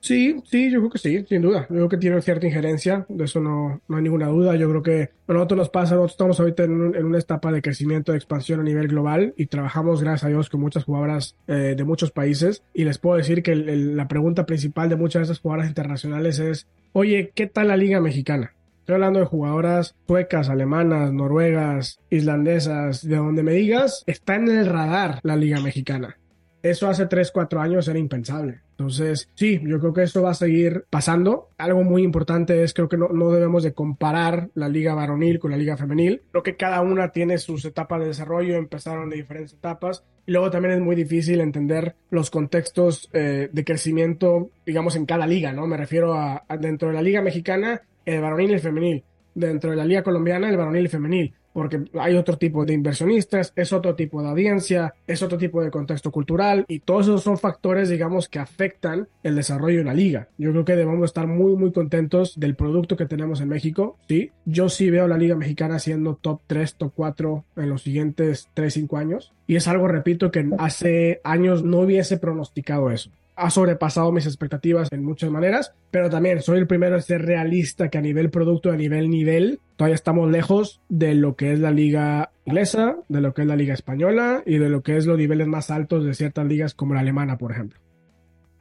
Sí, 0.00 0.36
sí, 0.44 0.70
yo 0.70 0.78
creo 0.78 0.90
que 0.90 0.98
sí, 0.98 1.24
sin 1.28 1.42
duda. 1.42 1.66
Yo 1.68 1.76
creo 1.76 1.88
que 1.88 1.96
tiene 1.96 2.22
cierta 2.22 2.46
injerencia, 2.46 3.04
de 3.08 3.24
eso 3.24 3.40
no, 3.40 3.80
no 3.88 3.96
hay 3.96 4.02
ninguna 4.02 4.28
duda. 4.28 4.54
Yo 4.56 4.68
creo 4.70 4.82
que 4.82 5.10
nosotros 5.26 5.58
nos 5.58 5.70
pasa, 5.70 5.94
nosotros 5.94 6.12
estamos 6.12 6.40
ahorita 6.40 6.64
en, 6.64 6.94
en, 6.94 7.04
una 7.04 7.18
etapa 7.18 7.50
de 7.50 7.62
crecimiento, 7.62 8.12
de 8.12 8.18
expansión 8.18 8.60
a 8.60 8.62
nivel 8.62 8.88
global 8.88 9.34
y 9.36 9.46
trabajamos, 9.46 10.02
gracias 10.02 10.24
a 10.24 10.28
Dios, 10.28 10.48
con 10.48 10.60
muchas 10.60 10.84
jugadoras 10.84 11.36
eh, 11.46 11.74
de 11.76 11.84
muchos 11.84 12.10
países. 12.12 12.62
Y 12.72 12.84
les 12.84 12.98
puedo 12.98 13.16
decir 13.16 13.42
que 13.42 13.56
la 13.56 14.08
pregunta 14.08 14.46
principal 14.46 14.88
de 14.88 14.96
muchas 14.96 15.20
de 15.20 15.24
esas 15.24 15.40
jugadoras 15.40 15.68
internacionales 15.68 16.38
es, 16.38 16.68
oye, 16.92 17.32
¿qué 17.34 17.46
tal 17.46 17.68
la 17.68 17.76
Liga 17.76 18.00
Mexicana? 18.00 18.52
Estoy 18.80 18.94
hablando 18.94 19.20
de 19.20 19.26
jugadoras 19.26 19.96
suecas, 20.06 20.48
alemanas, 20.48 21.12
noruegas, 21.12 22.00
islandesas, 22.08 23.06
de 23.06 23.16
donde 23.16 23.42
me 23.42 23.52
digas, 23.52 24.02
está 24.06 24.36
en 24.36 24.48
el 24.48 24.64
radar 24.64 25.20
la 25.24 25.36
Liga 25.36 25.60
Mexicana. 25.60 26.17
Eso 26.62 26.88
hace 26.88 27.06
3, 27.06 27.30
4 27.30 27.60
años 27.60 27.88
era 27.88 27.98
impensable. 27.98 28.60
Entonces, 28.70 29.28
sí, 29.34 29.60
yo 29.62 29.80
creo 29.80 29.92
que 29.92 30.02
esto 30.02 30.22
va 30.22 30.30
a 30.30 30.34
seguir 30.34 30.84
pasando. 30.90 31.50
Algo 31.58 31.82
muy 31.82 32.02
importante 32.02 32.62
es, 32.62 32.74
creo 32.74 32.88
que 32.88 32.96
no, 32.96 33.08
no, 33.08 33.30
debemos 33.32 33.62
de 33.62 33.72
comparar 33.72 34.50
la 34.54 34.68
liga 34.68 34.94
varonil 34.94 35.38
con 35.38 35.50
la 35.50 35.56
liga 35.56 35.76
femenil. 35.76 36.22
Creo 36.30 36.42
que 36.42 36.56
cada 36.56 36.80
una 36.80 37.10
tiene 37.10 37.38
sus 37.38 37.64
etapas 37.64 38.00
de 38.00 38.06
desarrollo, 38.06 38.56
empezaron 38.56 39.10
de 39.10 39.16
diferentes 39.16 39.54
etapas. 39.54 40.04
Y 40.26 40.32
luego 40.32 40.50
también 40.50 40.74
es 40.74 40.80
muy 40.80 40.94
difícil 40.94 41.40
entender 41.40 41.96
los 42.10 42.30
contextos 42.30 43.08
eh, 43.12 43.48
de 43.52 43.64
crecimiento, 43.64 44.50
digamos, 44.66 44.94
en 44.94 45.06
cada 45.06 45.26
liga, 45.26 45.52
¿no? 45.52 45.66
Me 45.66 45.76
refiero 45.76 46.14
a, 46.14 46.44
dentro 46.60 46.88
de 46.88 46.94
la 46.94 47.02
liga 47.02 47.22
mexicana, 47.22 47.82
el 48.04 48.20
varonil 48.20 48.50
y 48.50 48.54
el 48.54 48.60
femenil. 48.60 49.04
Dentro 49.34 49.70
de 49.70 49.76
la 49.76 49.84
liga 49.84 50.02
colombiana, 50.02 50.50
el 50.50 50.56
varonil 50.56 50.86
y 50.86 50.88
femenil 50.88 51.34
porque 51.58 51.82
hay 51.98 52.14
otro 52.14 52.38
tipo 52.38 52.64
de 52.64 52.72
inversionistas, 52.72 53.52
es 53.56 53.72
otro 53.72 53.96
tipo 53.96 54.22
de 54.22 54.28
audiencia, 54.28 54.94
es 55.08 55.24
otro 55.24 55.38
tipo 55.38 55.60
de 55.60 55.72
contexto 55.72 56.12
cultural 56.12 56.64
y 56.68 56.78
todos 56.78 57.06
esos 57.06 57.24
son 57.24 57.36
factores, 57.36 57.88
digamos, 57.88 58.28
que 58.28 58.38
afectan 58.38 59.08
el 59.24 59.34
desarrollo 59.34 59.78
de 59.78 59.84
la 59.84 59.92
liga. 59.92 60.28
Yo 60.38 60.52
creo 60.52 60.64
que 60.64 60.76
debemos 60.76 61.06
estar 61.06 61.26
muy, 61.26 61.56
muy 61.56 61.72
contentos 61.72 62.38
del 62.38 62.54
producto 62.54 62.96
que 62.96 63.06
tenemos 63.06 63.40
en 63.40 63.48
México, 63.48 63.96
¿sí? 64.06 64.30
Yo 64.44 64.68
sí 64.68 64.88
veo 64.88 65.08
la 65.08 65.18
liga 65.18 65.34
mexicana 65.34 65.80
siendo 65.80 66.14
top 66.14 66.42
3, 66.46 66.76
top 66.76 66.92
4 66.94 67.44
en 67.56 67.68
los 67.68 67.82
siguientes 67.82 68.48
3, 68.54 68.74
5 68.74 68.96
años 68.96 69.32
y 69.48 69.56
es 69.56 69.66
algo, 69.66 69.88
repito, 69.88 70.30
que 70.30 70.48
hace 70.58 71.20
años 71.24 71.64
no 71.64 71.80
hubiese 71.80 72.18
pronosticado 72.18 72.92
eso 72.92 73.10
ha 73.38 73.50
sobrepasado 73.50 74.10
mis 74.12 74.26
expectativas 74.26 74.92
en 74.92 75.04
muchas 75.04 75.30
maneras, 75.30 75.74
pero 75.90 76.10
también 76.10 76.42
soy 76.42 76.58
el 76.58 76.66
primero 76.66 76.96
en 76.96 77.02
ser 77.02 77.22
realista 77.22 77.88
que 77.88 77.98
a 77.98 78.02
nivel 78.02 78.30
producto, 78.30 78.70
a 78.70 78.76
nivel 78.76 79.08
nivel, 79.08 79.60
todavía 79.76 79.94
estamos 79.94 80.30
lejos 80.30 80.80
de 80.88 81.14
lo 81.14 81.36
que 81.36 81.52
es 81.52 81.60
la 81.60 81.70
liga 81.70 82.30
inglesa, 82.44 82.96
de 83.08 83.20
lo 83.20 83.34
que 83.34 83.42
es 83.42 83.48
la 83.48 83.56
liga 83.56 83.74
española 83.74 84.42
y 84.44 84.58
de 84.58 84.68
lo 84.68 84.82
que 84.82 84.96
es 84.96 85.06
los 85.06 85.16
niveles 85.16 85.46
más 85.46 85.70
altos 85.70 86.04
de 86.04 86.14
ciertas 86.14 86.46
ligas 86.46 86.74
como 86.74 86.94
la 86.94 87.00
alemana, 87.00 87.38
por 87.38 87.52
ejemplo. 87.52 87.78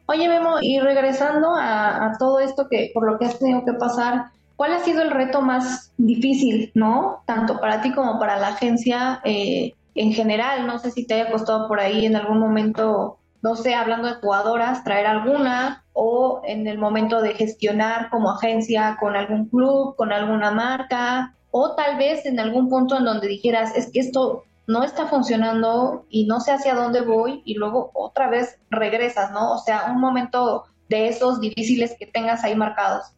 Oye, 0.06 0.30
Memo, 0.30 0.58
y 0.62 0.80
regresando 0.80 1.54
a, 1.56 2.06
a 2.06 2.18
todo 2.18 2.40
esto 2.40 2.68
que 2.70 2.92
por 2.94 3.12
lo 3.12 3.18
que 3.18 3.26
has 3.26 3.40
tenido 3.40 3.66
que 3.66 3.74
pasar, 3.74 4.28
¿cuál 4.56 4.74
ha 4.74 4.80
sido 4.80 5.02
el 5.02 5.12
reto 5.12 5.42
más 5.42 5.94
difícil, 5.98 6.72
no? 6.76 7.24
Tanto 7.26 7.60
para 7.60 7.82
ti 7.82 7.94
como 7.94 8.20
para 8.20 8.38
la 8.38 8.50
agencia 8.50 9.22
eh, 9.24 9.74
en 9.96 10.14
general. 10.14 10.68
No 10.68 10.80
sé 10.80 10.92
si 10.92 11.06
te 11.06 11.14
haya 11.14 11.32
costado 11.32 11.68
por 11.68 11.80
ahí 11.80 12.06
en 12.06 12.16
algún 12.16 12.40
momento 12.40 13.20
no 13.48 13.56
sé, 13.56 13.74
hablando 13.74 14.10
de 14.10 14.16
jugadoras, 14.16 14.84
traer 14.84 15.08
alguna 15.08 15.86
o 15.94 16.42
en 16.46 16.68
el 16.68 16.78
momento 16.78 17.22
de 17.22 17.34
gestionar 17.34 18.10
como 18.10 18.30
agencia 18.30 18.98
con 19.00 19.16
algún 19.16 19.48
club, 19.48 19.96
con 19.96 20.12
alguna 20.12 20.52
marca, 20.52 21.34
o 21.50 21.74
tal 21.74 21.98
vez 21.98 22.26
en 22.26 22.42
algún 22.42 22.68
punto 22.68 22.98
en 22.98 23.06
donde 23.06 23.30
dijeras, 23.30 23.74
es 23.78 23.90
que 23.90 24.02
esto 24.02 24.44
no 24.68 24.84
está 24.84 25.08
funcionando 25.08 26.06
y 26.10 26.28
no 26.28 26.42
sé 26.42 26.52
hacia 26.52 26.76
dónde 26.76 27.00
voy 27.00 27.42
y 27.46 27.54
luego 27.54 27.90
otra 27.94 28.30
vez 28.30 28.60
regresas, 28.70 29.32
¿no? 29.32 29.54
O 29.54 29.60
sea, 29.60 29.94
un 29.94 30.02
momento 30.02 30.66
de 30.90 31.08
esos 31.08 31.40
difíciles 31.40 31.96
que 31.98 32.06
tengas 32.06 32.44
ahí 32.44 32.54
marcados. 32.54 33.14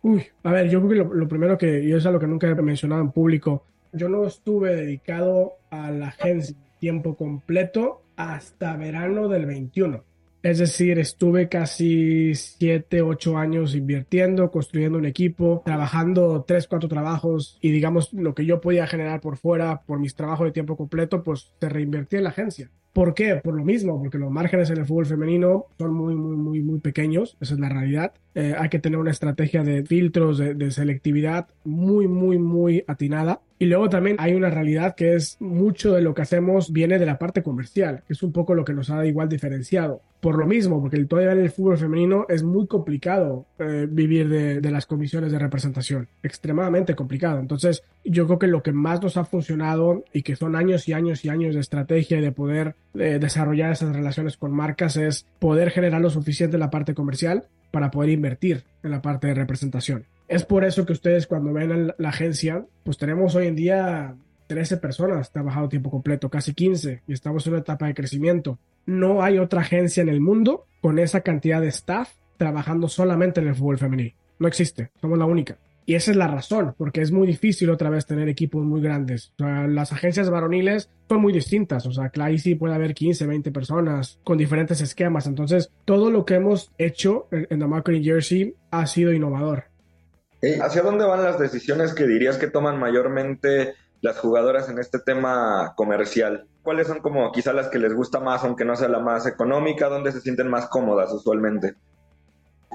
Uy, 0.00 0.26
a 0.44 0.50
ver, 0.50 0.70
yo 0.70 0.78
creo 0.78 0.88
que 0.88 0.96
lo, 0.96 1.14
lo 1.14 1.28
primero 1.28 1.58
que, 1.58 1.84
y 1.84 1.90
eso 1.92 2.08
es 2.08 2.12
lo 2.14 2.18
que 2.18 2.26
nunca 2.26 2.46
he 2.46 2.54
mencionado 2.54 3.02
en 3.02 3.12
público, 3.12 3.66
yo 3.92 4.08
no 4.08 4.24
estuve 4.24 4.74
dedicado 4.74 5.56
a 5.68 5.90
la 5.90 6.08
agencia 6.08 6.56
tiempo 6.78 7.16
completo 7.16 8.01
hasta 8.22 8.76
verano 8.76 9.28
del 9.28 9.46
21. 9.46 10.04
Es 10.42 10.58
decir, 10.58 10.98
estuve 10.98 11.48
casi 11.48 12.34
7, 12.34 13.00
8 13.00 13.38
años 13.38 13.76
invirtiendo, 13.76 14.50
construyendo 14.50 14.98
un 14.98 15.06
equipo, 15.06 15.62
trabajando 15.64 16.44
3, 16.46 16.66
4 16.66 16.88
trabajos 16.88 17.58
y 17.60 17.70
digamos 17.70 18.12
lo 18.12 18.34
que 18.34 18.44
yo 18.44 18.60
podía 18.60 18.88
generar 18.88 19.20
por 19.20 19.36
fuera 19.36 19.82
por 19.82 20.00
mis 20.00 20.16
trabajos 20.16 20.46
de 20.46 20.52
tiempo 20.52 20.76
completo, 20.76 21.22
pues 21.22 21.52
se 21.60 21.68
reinvertí 21.68 22.16
en 22.16 22.24
la 22.24 22.30
agencia. 22.30 22.70
¿Por 22.92 23.14
qué? 23.14 23.36
Por 23.36 23.54
lo 23.54 23.64
mismo, 23.64 23.98
porque 23.98 24.18
los 24.18 24.30
márgenes 24.30 24.68
en 24.70 24.78
el 24.78 24.86
fútbol 24.86 25.06
femenino 25.06 25.66
son 25.78 25.94
muy, 25.94 26.14
muy, 26.14 26.36
muy, 26.36 26.60
muy 26.60 26.80
pequeños, 26.80 27.38
esa 27.40 27.54
es 27.54 27.60
la 27.60 27.68
realidad. 27.68 28.12
Eh, 28.34 28.54
hay 28.58 28.68
que 28.68 28.78
tener 28.78 28.98
una 28.98 29.10
estrategia 29.10 29.62
de 29.62 29.84
filtros, 29.84 30.38
de, 30.38 30.54
de 30.54 30.70
selectividad 30.70 31.48
muy, 31.64 32.08
muy, 32.08 32.38
muy 32.38 32.84
atinada. 32.86 33.40
Y 33.58 33.66
luego 33.66 33.88
también 33.88 34.16
hay 34.18 34.34
una 34.34 34.50
realidad 34.50 34.96
que 34.96 35.14
es 35.14 35.36
mucho 35.38 35.92
de 35.92 36.02
lo 36.02 36.14
que 36.14 36.22
hacemos 36.22 36.72
viene 36.72 36.98
de 36.98 37.06
la 37.06 37.18
parte 37.18 37.44
comercial, 37.44 38.02
que 38.06 38.14
es 38.14 38.22
un 38.22 38.32
poco 38.32 38.54
lo 38.54 38.64
que 38.64 38.72
nos 38.72 38.90
ha 38.90 39.06
igual 39.06 39.28
diferenciado. 39.28 40.00
Por 40.20 40.36
lo 40.36 40.46
mismo, 40.46 40.80
porque 40.80 41.04
todavía 41.04 41.32
en 41.32 41.40
el 41.40 41.50
fútbol 41.50 41.78
femenino 41.78 42.26
es 42.28 42.42
muy 42.42 42.66
complicado 42.66 43.46
eh, 43.58 43.86
vivir 43.88 44.28
de, 44.28 44.60
de, 44.60 44.70
las 44.70 44.86
comisiones 44.86 45.30
de 45.30 45.38
representación, 45.38 46.08
extremadamente 46.22 46.94
complicado. 46.94 47.38
Entonces, 47.38 47.84
yo 48.04 48.26
creo 48.26 48.38
que 48.38 48.46
lo 48.48 48.62
que 48.62 48.72
más 48.72 49.00
nos 49.02 49.16
ha 49.16 49.24
funcionado 49.24 50.04
y 50.12 50.22
que 50.22 50.34
son 50.34 50.56
años 50.56 50.88
y 50.88 50.92
años 50.92 51.24
y 51.24 51.28
años 51.28 51.54
de 51.54 51.60
estrategia 51.60 52.18
y 52.18 52.20
de 52.20 52.32
poder 52.32 52.74
eh, 52.94 53.18
desarrollar 53.20 53.72
esas 53.72 53.94
relaciones 53.94 54.36
con 54.36 54.52
marcas 54.52 54.96
es 54.96 55.26
poder 55.38 55.70
generar 55.70 56.00
lo 56.00 56.10
suficiente 56.10 56.56
en 56.56 56.60
la 56.60 56.70
parte 56.70 56.94
comercial 56.94 57.44
para 57.72 57.90
poder 57.90 58.10
invertir 58.10 58.62
en 58.84 58.92
la 58.92 59.02
parte 59.02 59.26
de 59.26 59.34
representación. 59.34 60.04
Es 60.28 60.44
por 60.44 60.64
eso 60.64 60.86
que 60.86 60.92
ustedes 60.92 61.26
cuando 61.26 61.52
ven 61.52 61.92
la 61.98 62.08
agencia, 62.08 62.64
pues 62.84 62.96
tenemos 62.96 63.34
hoy 63.34 63.48
en 63.48 63.56
día 63.56 64.14
13 64.46 64.76
personas 64.76 65.32
trabajando 65.32 65.68
tiempo 65.68 65.90
completo, 65.90 66.28
casi 66.28 66.54
15, 66.54 67.02
y 67.06 67.12
estamos 67.12 67.46
en 67.46 67.54
una 67.54 67.62
etapa 67.62 67.86
de 67.86 67.94
crecimiento. 67.94 68.58
No 68.86 69.22
hay 69.22 69.38
otra 69.38 69.62
agencia 69.62 70.02
en 70.02 70.08
el 70.08 70.20
mundo 70.20 70.66
con 70.80 70.98
esa 70.98 71.22
cantidad 71.22 71.60
de 71.60 71.68
staff 71.68 72.10
trabajando 72.36 72.88
solamente 72.88 73.40
en 73.40 73.48
el 73.48 73.54
fútbol 73.54 73.78
femenil. 73.78 74.14
No 74.38 74.48
existe, 74.48 74.90
somos 75.00 75.18
la 75.18 75.24
única. 75.24 75.56
Y 75.84 75.94
esa 75.94 76.12
es 76.12 76.16
la 76.16 76.28
razón, 76.28 76.74
porque 76.78 77.00
es 77.00 77.10
muy 77.10 77.26
difícil 77.26 77.70
otra 77.70 77.90
vez 77.90 78.06
tener 78.06 78.28
equipos 78.28 78.64
muy 78.64 78.80
grandes. 78.80 79.32
O 79.38 79.44
sea, 79.44 79.66
las 79.66 79.92
agencias 79.92 80.30
varoniles 80.30 80.90
son 81.08 81.20
muy 81.20 81.32
distintas. 81.32 81.86
O 81.86 81.92
sea, 81.92 82.10
ahí 82.20 82.38
sí 82.38 82.54
puede 82.54 82.74
haber 82.74 82.94
15, 82.94 83.26
20 83.26 83.50
personas 83.50 84.20
con 84.22 84.38
diferentes 84.38 84.80
esquemas. 84.80 85.26
Entonces, 85.26 85.72
todo 85.84 86.10
lo 86.10 86.24
que 86.24 86.34
hemos 86.34 86.70
hecho 86.78 87.26
en 87.32 87.58
The 87.58 87.66
Marketing 87.66 88.02
Jersey 88.02 88.54
ha 88.70 88.86
sido 88.86 89.12
innovador. 89.12 89.64
¿Hacia 90.60 90.82
dónde 90.82 91.04
van 91.04 91.22
las 91.22 91.38
decisiones 91.38 91.94
que 91.94 92.06
dirías 92.06 92.36
que 92.36 92.48
toman 92.48 92.78
mayormente 92.78 93.74
las 94.00 94.18
jugadoras 94.18 94.68
en 94.68 94.78
este 94.78 94.98
tema 94.98 95.74
comercial? 95.76 96.46
¿Cuáles 96.62 96.88
son 96.88 97.00
como 97.00 97.30
quizá 97.32 97.52
las 97.52 97.68
que 97.68 97.78
les 97.78 97.94
gusta 97.94 98.20
más, 98.20 98.44
aunque 98.44 98.64
no 98.64 98.76
sea 98.76 98.88
la 98.88 98.98
más 99.00 99.26
económica? 99.26 99.88
¿Dónde 99.88 100.12
se 100.12 100.20
sienten 100.20 100.48
más 100.48 100.66
cómodas 100.66 101.12
usualmente? 101.12 101.74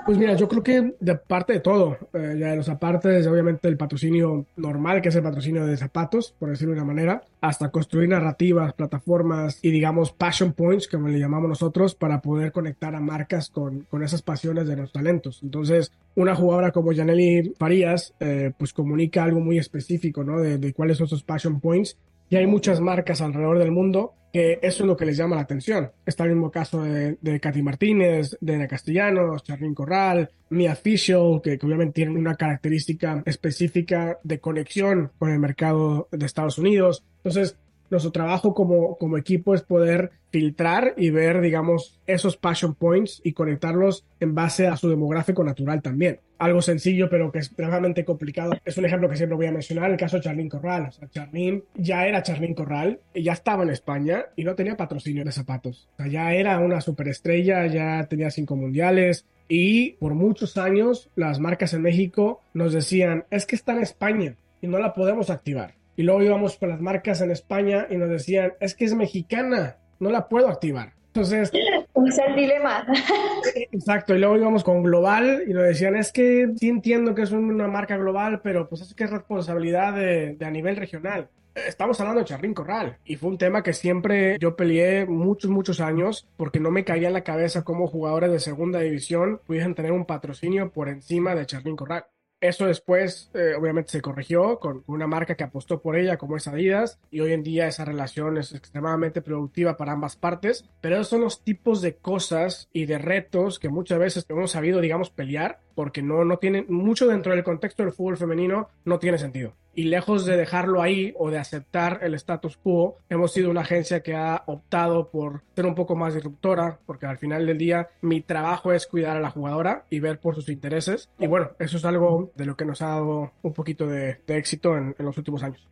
Pues 0.08 0.18
mira, 0.18 0.36
yo 0.36 0.48
creo 0.48 0.64
que 0.64 0.94
de 1.02 1.16
parte 1.16 1.52
de 1.52 1.60
todo, 1.60 1.98
eh, 2.14 2.38
ya 2.40 2.52
de 2.52 2.56
los 2.56 2.70
apartes, 2.70 3.28
obviamente 3.28 3.68
el 3.68 3.76
patrocinio 3.76 4.46
normal, 4.56 5.02
que 5.02 5.10
es 5.10 5.16
el 5.18 5.22
patrocinio 5.22 5.66
de 5.66 5.76
zapatos, 5.76 6.34
por 6.40 6.50
decirlo 6.50 6.74
de 6.74 6.80
una 6.80 6.88
manera, 6.88 7.24
hasta 7.42 7.72
construir 7.72 8.08
narrativas, 8.08 8.72
plataformas 8.72 9.60
y 9.62 9.70
digamos 9.70 10.14
passion 10.14 10.54
points, 10.54 10.88
como 10.88 11.10
le 11.10 11.20
llamamos 11.20 11.50
nosotros, 11.50 11.94
para 11.94 12.22
poder 12.22 12.54
conectar 12.54 12.96
a 12.96 13.02
marcas 13.02 13.50
con, 13.50 13.82
con 13.82 14.02
esas 14.02 14.22
pasiones 14.22 14.66
de 14.66 14.78
los 14.78 14.94
talentos. 14.94 15.42
Entonces, 15.44 15.92
una 16.16 16.36
jugadora 16.36 16.72
como 16.72 16.96
Janely 16.96 17.56
Farías, 17.60 18.14
eh, 18.22 18.54
pues 18.58 18.72
comunica 18.72 19.26
algo 19.26 19.42
muy 19.42 19.58
específico, 19.58 20.24
¿no? 20.24 20.40
De, 20.40 20.58
de 20.58 20.72
cuáles 20.72 21.00
son 21.00 21.08
esos 21.08 21.24
passion 21.24 21.60
points 21.60 21.98
y 22.30 22.36
hay 22.36 22.48
muchas 22.48 22.82
marcas 22.82 23.22
alrededor 23.22 23.60
del 23.60 23.72
mundo 23.72 24.14
que 24.32 24.60
eso 24.62 24.84
es 24.84 24.88
lo 24.88 24.98
que 24.98 25.06
les 25.06 25.18
llama 25.18 25.38
la 25.38 25.44
atención. 25.44 25.92
Está 26.06 26.26
el 26.26 26.32
mismo 26.32 26.52
caso 26.52 26.84
de, 26.84 27.18
de 27.22 27.40
Katy 27.40 27.62
Martínez, 27.62 28.38
de 28.42 28.56
Ana 28.56 28.68
Castellanos, 28.68 29.44
Charlyn 29.44 29.74
Corral, 29.74 30.30
Mia 30.50 30.74
Official, 30.74 31.40
que, 31.42 31.58
que, 31.58 31.66
obviamente 31.66 31.94
tienen 31.94 32.18
una 32.18 32.36
característica 32.36 33.24
específica 33.26 34.20
de 34.24 34.40
conexión 34.40 35.12
con 35.18 35.32
el 35.32 35.40
mercado 35.40 36.10
de 36.12 36.26
Estados 36.26 36.58
Unidos. 36.58 37.06
Entonces, 37.18 37.58
nuestro 37.90 38.12
trabajo 38.12 38.54
como, 38.54 38.98
como 38.98 39.18
equipo 39.18 39.54
es 39.54 39.62
poder 39.62 40.12
filtrar 40.30 40.94
y 40.98 41.10
ver, 41.10 41.42
digamos, 41.42 42.00
esos 42.06 42.38
passion 42.38 42.76
points 42.76 43.22
y 43.24 43.34
conectarlos 43.34 44.06
en 44.20 44.36
base 44.36 44.68
a 44.68 44.78
su 44.78 44.90
demográfico 44.90 45.44
natural 45.44 45.82
también. 45.82 46.20
Algo 46.38 46.62
sencillo, 46.62 47.10
pero 47.10 47.32
que 47.32 47.40
es 47.40 47.52
realmente 47.58 48.06
complicado. 48.06 48.54
Es 48.64 48.78
un 48.78 48.86
ejemplo 48.86 49.10
que 49.10 49.16
siempre 49.16 49.36
voy 49.36 49.48
a 49.48 49.52
mencionar, 49.52 49.90
el 49.90 49.98
caso 49.98 50.18
de 50.18 50.24
Charlín 50.24 50.50
Corral. 50.50 50.88
O 50.90 50.92
sea, 50.92 51.08
Charlín 51.10 51.64
ya 51.76 52.06
era 52.06 52.22
Charlín 52.22 52.54
Corral, 52.54 53.00
y 53.14 53.24
ya 53.24 53.34
estaba 53.34 53.64
en 53.64 53.70
España 53.70 54.26
y 54.36 54.44
no 54.44 54.54
tenía 54.54 54.78
patrocinio 54.78 55.24
de 55.24 55.32
zapatos. 55.32 55.90
O 55.94 55.98
sea, 55.98 56.08
ya 56.08 56.34
era 56.34 56.60
una 56.60 56.82
superestrella, 56.82 57.66
ya 57.68 58.06
tenía 58.08 58.30
cinco 58.30 58.56
mundiales, 58.56 59.26
y 59.48 59.94
por 59.94 60.14
muchos 60.14 60.58
años 60.58 61.10
las 61.16 61.40
marcas 61.40 61.74
en 61.74 61.82
México 61.82 62.42
nos 62.54 62.74
decían, 62.74 63.26
es 63.32 63.46
que 63.46 63.56
está 63.56 63.74
en 63.74 63.82
España 63.82 64.36
y 64.62 64.68
no 64.68 64.80
la 64.80 64.94
podemos 64.94 65.30
activar. 65.30 65.77
Y 65.98 66.04
luego 66.04 66.22
íbamos 66.22 66.58
con 66.58 66.70
las 66.70 66.80
marcas 66.80 67.22
en 67.22 67.32
España 67.32 67.88
y 67.90 67.98
nos 67.98 68.10
decían, 68.10 68.54
es 68.60 68.76
que 68.76 68.86
es 68.86 68.94
mexicana, 68.94 69.78
no 70.00 70.12
la 70.12 70.30
puedo 70.30 70.48
activar. 70.48 70.94
Entonces... 71.08 71.52
Es 72.08 72.20
el 72.20 72.36
dilema. 72.36 72.86
Exacto, 73.72 74.16
y 74.16 74.20
luego 74.20 74.38
íbamos 74.38 74.64
con 74.64 74.84
Global 74.84 75.44
y 75.48 75.52
nos 75.52 75.64
decían, 75.64 75.96
es 75.98 76.14
que 76.14 76.48
sí 76.56 76.70
entiendo 76.70 77.16
que 77.16 77.24
es 77.24 77.32
una 77.32 77.68
marca 77.68 77.98
global, 77.98 78.40
pero 78.42 78.70
pues 78.70 78.82
es 78.82 78.94
que 78.94 79.04
es 79.06 79.10
responsabilidad 79.10 79.94
de, 79.94 80.36
de 80.36 80.46
a 80.46 80.52
nivel 80.52 80.78
regional. 80.78 81.28
Estamos 81.56 82.00
hablando 82.00 82.20
de 82.20 82.28
Charlín 82.28 82.54
Corral 82.54 82.98
y 83.04 83.16
fue 83.16 83.32
un 83.32 83.40
tema 83.40 83.64
que 83.64 83.74
siempre 83.74 84.38
yo 84.40 84.56
peleé 84.56 85.08
muchos, 85.08 85.50
muchos 85.50 85.82
años 85.82 86.28
porque 86.38 86.60
no 86.60 86.70
me 86.70 86.86
caía 86.86 87.08
en 87.08 87.14
la 87.14 87.24
cabeza 87.24 87.64
cómo 87.64 87.88
jugadores 87.88 88.32
de 88.32 88.40
segunda 88.40 88.80
división 88.80 89.42
pudiesen 89.46 89.74
tener 89.74 89.92
un 89.92 90.06
patrocinio 90.06 90.72
por 90.72 90.88
encima 90.88 91.34
de 91.34 91.48
Charlín 91.48 91.76
Corral. 91.76 92.06
Eso 92.40 92.68
después, 92.68 93.32
eh, 93.34 93.56
obviamente, 93.60 93.92
se 93.92 94.02
corrigió 94.02 94.60
con 94.60 94.84
una 94.86 95.08
marca 95.08 95.36
que 95.36 95.44
apostó 95.44 95.82
por 95.82 95.96
ella, 95.96 96.18
como 96.18 96.38
es 96.38 96.48
Adidas, 96.48 97.00
y 97.10 97.22
hoy 97.22 97.34
en 97.34 97.42
día 97.42 97.68
esa 97.68 97.84
relación 97.84 98.38
es 98.38 98.54
extremadamente 98.54 99.24
productiva 99.24 99.76
para 99.76 99.94
ambas 99.94 100.16
partes. 100.16 100.66
Pero 100.80 100.96
esos 100.96 101.08
son 101.08 101.22
los 101.22 101.44
tipos 101.44 101.82
de 101.82 101.96
cosas 101.96 102.70
y 102.72 102.86
de 102.86 103.00
retos 103.00 103.58
que 103.58 103.70
muchas 103.70 103.98
veces 103.98 104.26
hemos 104.30 104.52
sabido, 104.52 104.82
digamos, 104.82 105.10
pelear, 105.10 105.62
porque 105.74 106.04
no, 106.04 106.26
no 106.26 106.38
tienen 106.38 106.66
mucho 106.70 107.08
dentro 107.08 107.34
del 107.34 107.44
contexto 107.44 107.84
del 107.84 107.94
fútbol 107.94 108.18
femenino, 108.18 108.70
no 108.86 109.00
tiene 109.00 109.18
sentido 109.18 109.56
y 109.78 109.84
lejos 109.84 110.26
de 110.26 110.36
dejarlo 110.36 110.82
ahí 110.82 111.14
o 111.20 111.30
de 111.30 111.38
aceptar 111.38 112.00
el 112.02 112.16
status 112.16 112.58
quo, 112.58 112.98
hemos 113.10 113.32
sido 113.32 113.52
una 113.52 113.62
agencia 113.62 114.02
que 114.02 114.16
ha 114.16 114.42
optado 114.48 115.12
por 115.12 115.44
ser 115.56 115.68
un 115.68 115.76
poco 115.76 115.96
más 115.96 116.16
disruptora, 116.16 116.80
porque 116.88 117.06
al 117.06 117.20
final 117.20 117.46
del 117.46 117.60
día 117.60 117.90
mi 118.02 118.22
trabajo 118.22 118.74
es 118.74 118.88
cuidar 118.88 119.18
a 119.18 119.22
la 119.22 119.30
jugadora 119.30 119.86
y 119.92 120.00
ver 120.00 120.20
por 120.20 120.34
sus 120.34 120.50
intereses. 120.50 121.12
Y 121.20 121.28
bueno, 121.28 121.52
eso 121.60 121.78
es 121.78 121.86
algo 121.86 122.32
de 122.36 122.46
lo 122.46 122.58
que 122.58 122.66
nos 122.66 122.82
ha 122.82 122.88
dado 122.88 123.34
un 123.44 123.54
poquito 123.54 123.86
de, 123.86 124.18
éxito 124.26 124.76
en 124.76 124.96
los 124.98 125.16
últimos 125.16 125.44
años. 125.44 125.68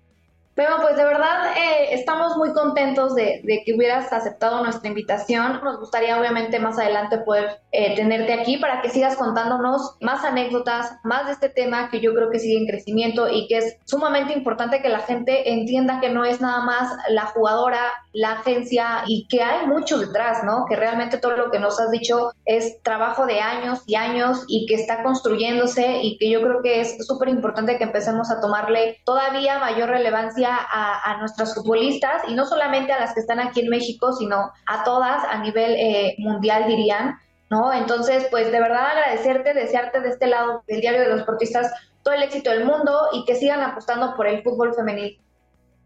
Pero 0.55 0.77
pues 0.81 0.95
de 0.95 1.03
verdad 1.03 1.51
eh, 1.57 1.93
estamos 1.93 2.37
muy 2.37 2.53
contentos 2.53 3.13
de, 3.13 3.41
que 3.65 3.73
hubieras 3.73 4.11
aceptado 4.13 4.63
nuestra 4.63 4.87
invitación. 4.87 5.59
Nos 5.61 5.79
gustaría 5.79 6.17
obviamente 6.17 6.59
más 6.59 6.79
adelante 6.79 7.17
poder 7.17 7.59
eh, 7.73 7.93
tenerte 7.95 8.33
aquí 8.33 8.55
para 8.55 8.81
que 8.81 8.89
sigas 8.89 9.17
contándonos 9.17 9.97
más 9.99 10.23
anécdotas, 10.23 10.95
más 11.03 11.25
de 11.25 11.33
este 11.33 11.49
tema 11.49 11.89
que 11.89 11.99
yo 11.99 12.13
creo 12.15 12.29
que 12.31 12.39
sigue 12.39 12.57
en 12.57 12.67
crecimiento 12.67 13.27
y 13.29 13.47
que 13.47 13.57
es 13.57 13.77
sumamente 13.83 14.31
importante 14.31 14.81
que 14.81 14.87
la 14.87 14.99
gente 14.99 15.51
entienda 15.51 15.99
que 15.99 16.09
no 16.09 16.23
es 16.23 16.39
nada 16.39 16.61
más 16.63 16.89
la 17.09 17.25
jugadora, 17.25 17.81
la 18.13 18.33
agencia 18.33 19.03
y 19.07 19.27
que 19.27 19.43
hay 19.43 19.67
mucho 19.67 19.97
detrás, 19.97 20.41
¿no? 20.45 20.65
Que 20.69 20.77
realmente 20.77 21.17
todo 21.17 21.35
lo 21.35 21.51
que 21.51 21.59
nos 21.59 21.81
has 21.81 21.91
dicho 21.91 22.31
es 22.45 22.81
trabajo 22.81 23.25
de 23.25 23.41
años 23.41 23.83
y 23.87 23.95
años 23.95 24.45
y 24.47 24.67
que 24.67 24.75
está 24.75 25.03
construyéndose 25.03 25.99
y 26.01 26.17
que 26.17 26.29
yo 26.29 26.41
creo 26.41 26.61
que 26.61 26.79
es 26.79 27.05
súper 27.05 27.27
importante 27.27 27.77
que 27.77 27.83
empecemos 27.83 28.31
a 28.31 28.39
tomarle 28.39 29.01
todavía 29.03 29.59
mayor 29.59 29.89
relevancia 29.89 30.44
a, 30.49 31.17
nuestras 31.19 31.55
futbolistas 31.55 32.23
y 32.27 32.33
no 32.33 32.45
solamente 32.45 32.91
a 32.91 32.99
las 32.99 33.13
que 33.13 33.21
están 33.21 33.39
aquí 33.39 33.61
en 33.61 33.69
México, 33.69 34.13
sino 34.13 34.51
a 34.65 34.83
todas 34.83 35.23
a 35.23 35.39
nivel 35.39 35.75
eh, 35.75 36.15
mundial, 36.19 36.67
dirían, 36.67 37.17
¿no? 37.49 37.73
Entonces, 37.73 38.27
pues 38.29 38.51
de 38.51 38.59
verdad 38.59 38.87
agradecerte, 38.87 39.53
desearte 39.53 40.01
de 40.01 40.09
este 40.09 40.27
lado 40.27 40.63
del 40.67 40.81
Diario 40.81 41.01
de 41.01 41.09
los 41.09 41.19
Deportistas 41.19 41.71
todo 42.03 42.13
el 42.13 42.23
éxito 42.23 42.51
del 42.51 42.65
mundo 42.65 42.91
y 43.13 43.25
que 43.25 43.35
sigan 43.35 43.61
apostando 43.61 44.15
por 44.15 44.27
el 44.27 44.43
fútbol 44.43 44.73
femenil. 44.75 45.19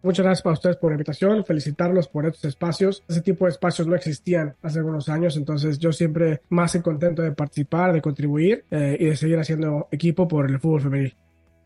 Muchas 0.02 0.26
gracias 0.26 0.44
para 0.44 0.54
ustedes 0.54 0.78
por 0.78 0.92
la 0.92 0.96
invitación, 0.96 1.44
felicitarlos 1.44 2.08
por 2.08 2.26
estos 2.26 2.46
espacios. 2.46 3.04
Ese 3.10 3.22
tipo 3.22 3.46
de 3.46 3.52
espacios 3.52 3.86
no 3.86 3.96
existían 3.96 4.56
hace 4.62 4.80
algunos 4.80 5.10
años, 5.10 5.36
entonces 5.36 5.78
yo 5.78 5.92
siempre 5.92 6.42
más 6.50 6.78
contento 6.82 7.22
de 7.22 7.34
participar, 7.34 7.92
de 7.92 8.02
contribuir 8.02 8.64
eh, 8.72 8.96
y 8.98 9.06
de 9.06 9.16
seguir 9.18 9.40
haciendo 9.40 9.90
equipo 9.92 10.28
por 10.28 10.50
el 10.50 10.60
fútbol 10.60 10.82
femenil. 10.82 11.16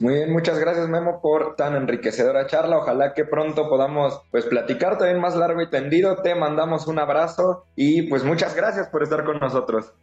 Muy 0.03 0.15
bien, 0.15 0.33
muchas 0.33 0.59
gracias 0.59 0.89
Memo 0.89 1.21
por 1.21 1.55
tan 1.55 1.77
enriquecedora 1.77 2.45
charla. 2.45 2.79
Ojalá 2.79 3.13
que 3.13 3.23
pronto 3.23 3.69
podamos 3.69 4.21
pues 4.31 4.43
platicar 4.43 4.97
también 4.97 5.21
más 5.21 5.33
largo 5.33 5.61
y 5.61 5.69
tendido. 5.69 6.17
Te 6.17 6.35
mandamos 6.35 6.87
un 6.87 6.99
abrazo 6.99 7.63
y 7.77 8.01
pues 8.09 8.25
muchas 8.25 8.53
gracias 8.53 8.89
por 8.89 9.01
estar 9.01 9.23
con 9.23 9.39
nosotros. 9.39 9.93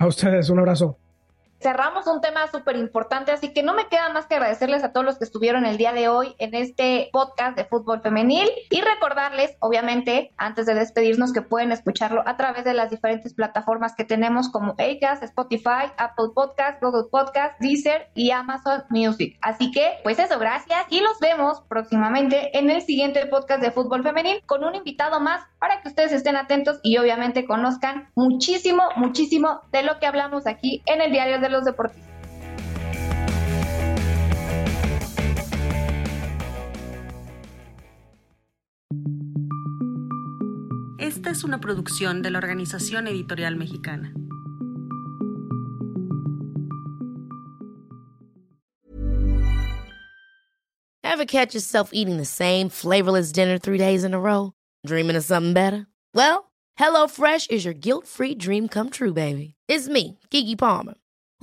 A 0.00 0.08
ustedes, 0.08 0.50
un 0.50 0.58
abrazo 0.58 0.98
cerramos 1.64 2.06
un 2.06 2.20
tema 2.20 2.46
súper 2.48 2.76
importante, 2.76 3.32
así 3.32 3.54
que 3.54 3.62
no 3.62 3.72
me 3.72 3.88
queda 3.88 4.10
más 4.10 4.26
que 4.26 4.34
agradecerles 4.34 4.84
a 4.84 4.92
todos 4.92 5.06
los 5.06 5.16
que 5.16 5.24
estuvieron 5.24 5.64
el 5.64 5.78
día 5.78 5.94
de 5.94 6.08
hoy 6.08 6.34
en 6.36 6.54
este 6.54 7.08
podcast 7.10 7.56
de 7.56 7.64
fútbol 7.64 8.02
femenil 8.02 8.50
y 8.68 8.82
recordarles, 8.82 9.56
obviamente, 9.60 10.30
antes 10.36 10.66
de 10.66 10.74
despedirnos, 10.74 11.32
que 11.32 11.40
pueden 11.40 11.72
escucharlo 11.72 12.22
a 12.26 12.36
través 12.36 12.64
de 12.64 12.74
las 12.74 12.90
diferentes 12.90 13.32
plataformas 13.32 13.94
que 13.94 14.04
tenemos 14.04 14.50
como 14.50 14.72
Acast, 14.72 15.22
Spotify, 15.22 15.90
Apple 15.96 16.32
Podcast, 16.34 16.82
Google 16.82 17.08
Podcast, 17.10 17.58
Deezer 17.60 18.08
y 18.14 18.30
Amazon 18.30 18.84
Music. 18.90 19.38
Así 19.40 19.70
que, 19.70 20.00
pues 20.02 20.18
eso, 20.18 20.38
gracias 20.38 20.84
y 20.90 21.00
los 21.00 21.18
vemos 21.18 21.62
próximamente 21.66 22.58
en 22.58 22.68
el 22.68 22.82
siguiente 22.82 23.24
podcast 23.24 23.62
de 23.62 23.70
fútbol 23.70 24.02
femenil 24.02 24.42
con 24.44 24.64
un 24.64 24.74
invitado 24.74 25.18
más 25.18 25.40
para 25.58 25.80
que 25.80 25.88
ustedes 25.88 26.12
estén 26.12 26.36
atentos 26.36 26.78
y 26.82 26.98
obviamente 26.98 27.46
conozcan 27.46 28.10
muchísimo, 28.14 28.82
muchísimo 28.96 29.62
de 29.72 29.82
lo 29.82 29.98
que 29.98 30.06
hablamos 30.06 30.46
aquí 30.46 30.82
en 30.84 31.00
el 31.00 31.10
diario 31.10 31.40
de 31.40 31.53
los 31.54 31.64
deportistas. 31.64 32.04
Esta 40.98 41.30
es 41.30 41.44
una 41.44 41.60
producción 41.60 42.22
de 42.22 42.30
la 42.30 42.38
Organización 42.38 43.06
Editorial 43.06 43.56
Mexicana. 43.56 44.12
Ever 51.02 51.26
catch 51.26 51.54
yourself 51.54 51.90
eating 51.92 52.16
the 52.16 52.24
same 52.24 52.68
flavorless 52.68 53.30
dinner 53.30 53.58
three 53.58 53.78
days 53.78 54.02
in 54.02 54.14
a 54.14 54.18
row? 54.18 54.52
Dreaming 54.84 55.16
of 55.16 55.24
something 55.24 55.52
better? 55.52 55.86
Well, 56.12 56.50
HelloFresh 56.78 57.50
is 57.50 57.64
your 57.64 57.74
guilt-free 57.74 58.34
dream 58.34 58.66
come 58.66 58.90
true, 58.90 59.12
baby. 59.12 59.54
It's 59.68 59.88
me, 59.88 60.18
Kiki 60.30 60.56
Palmer. 60.56 60.94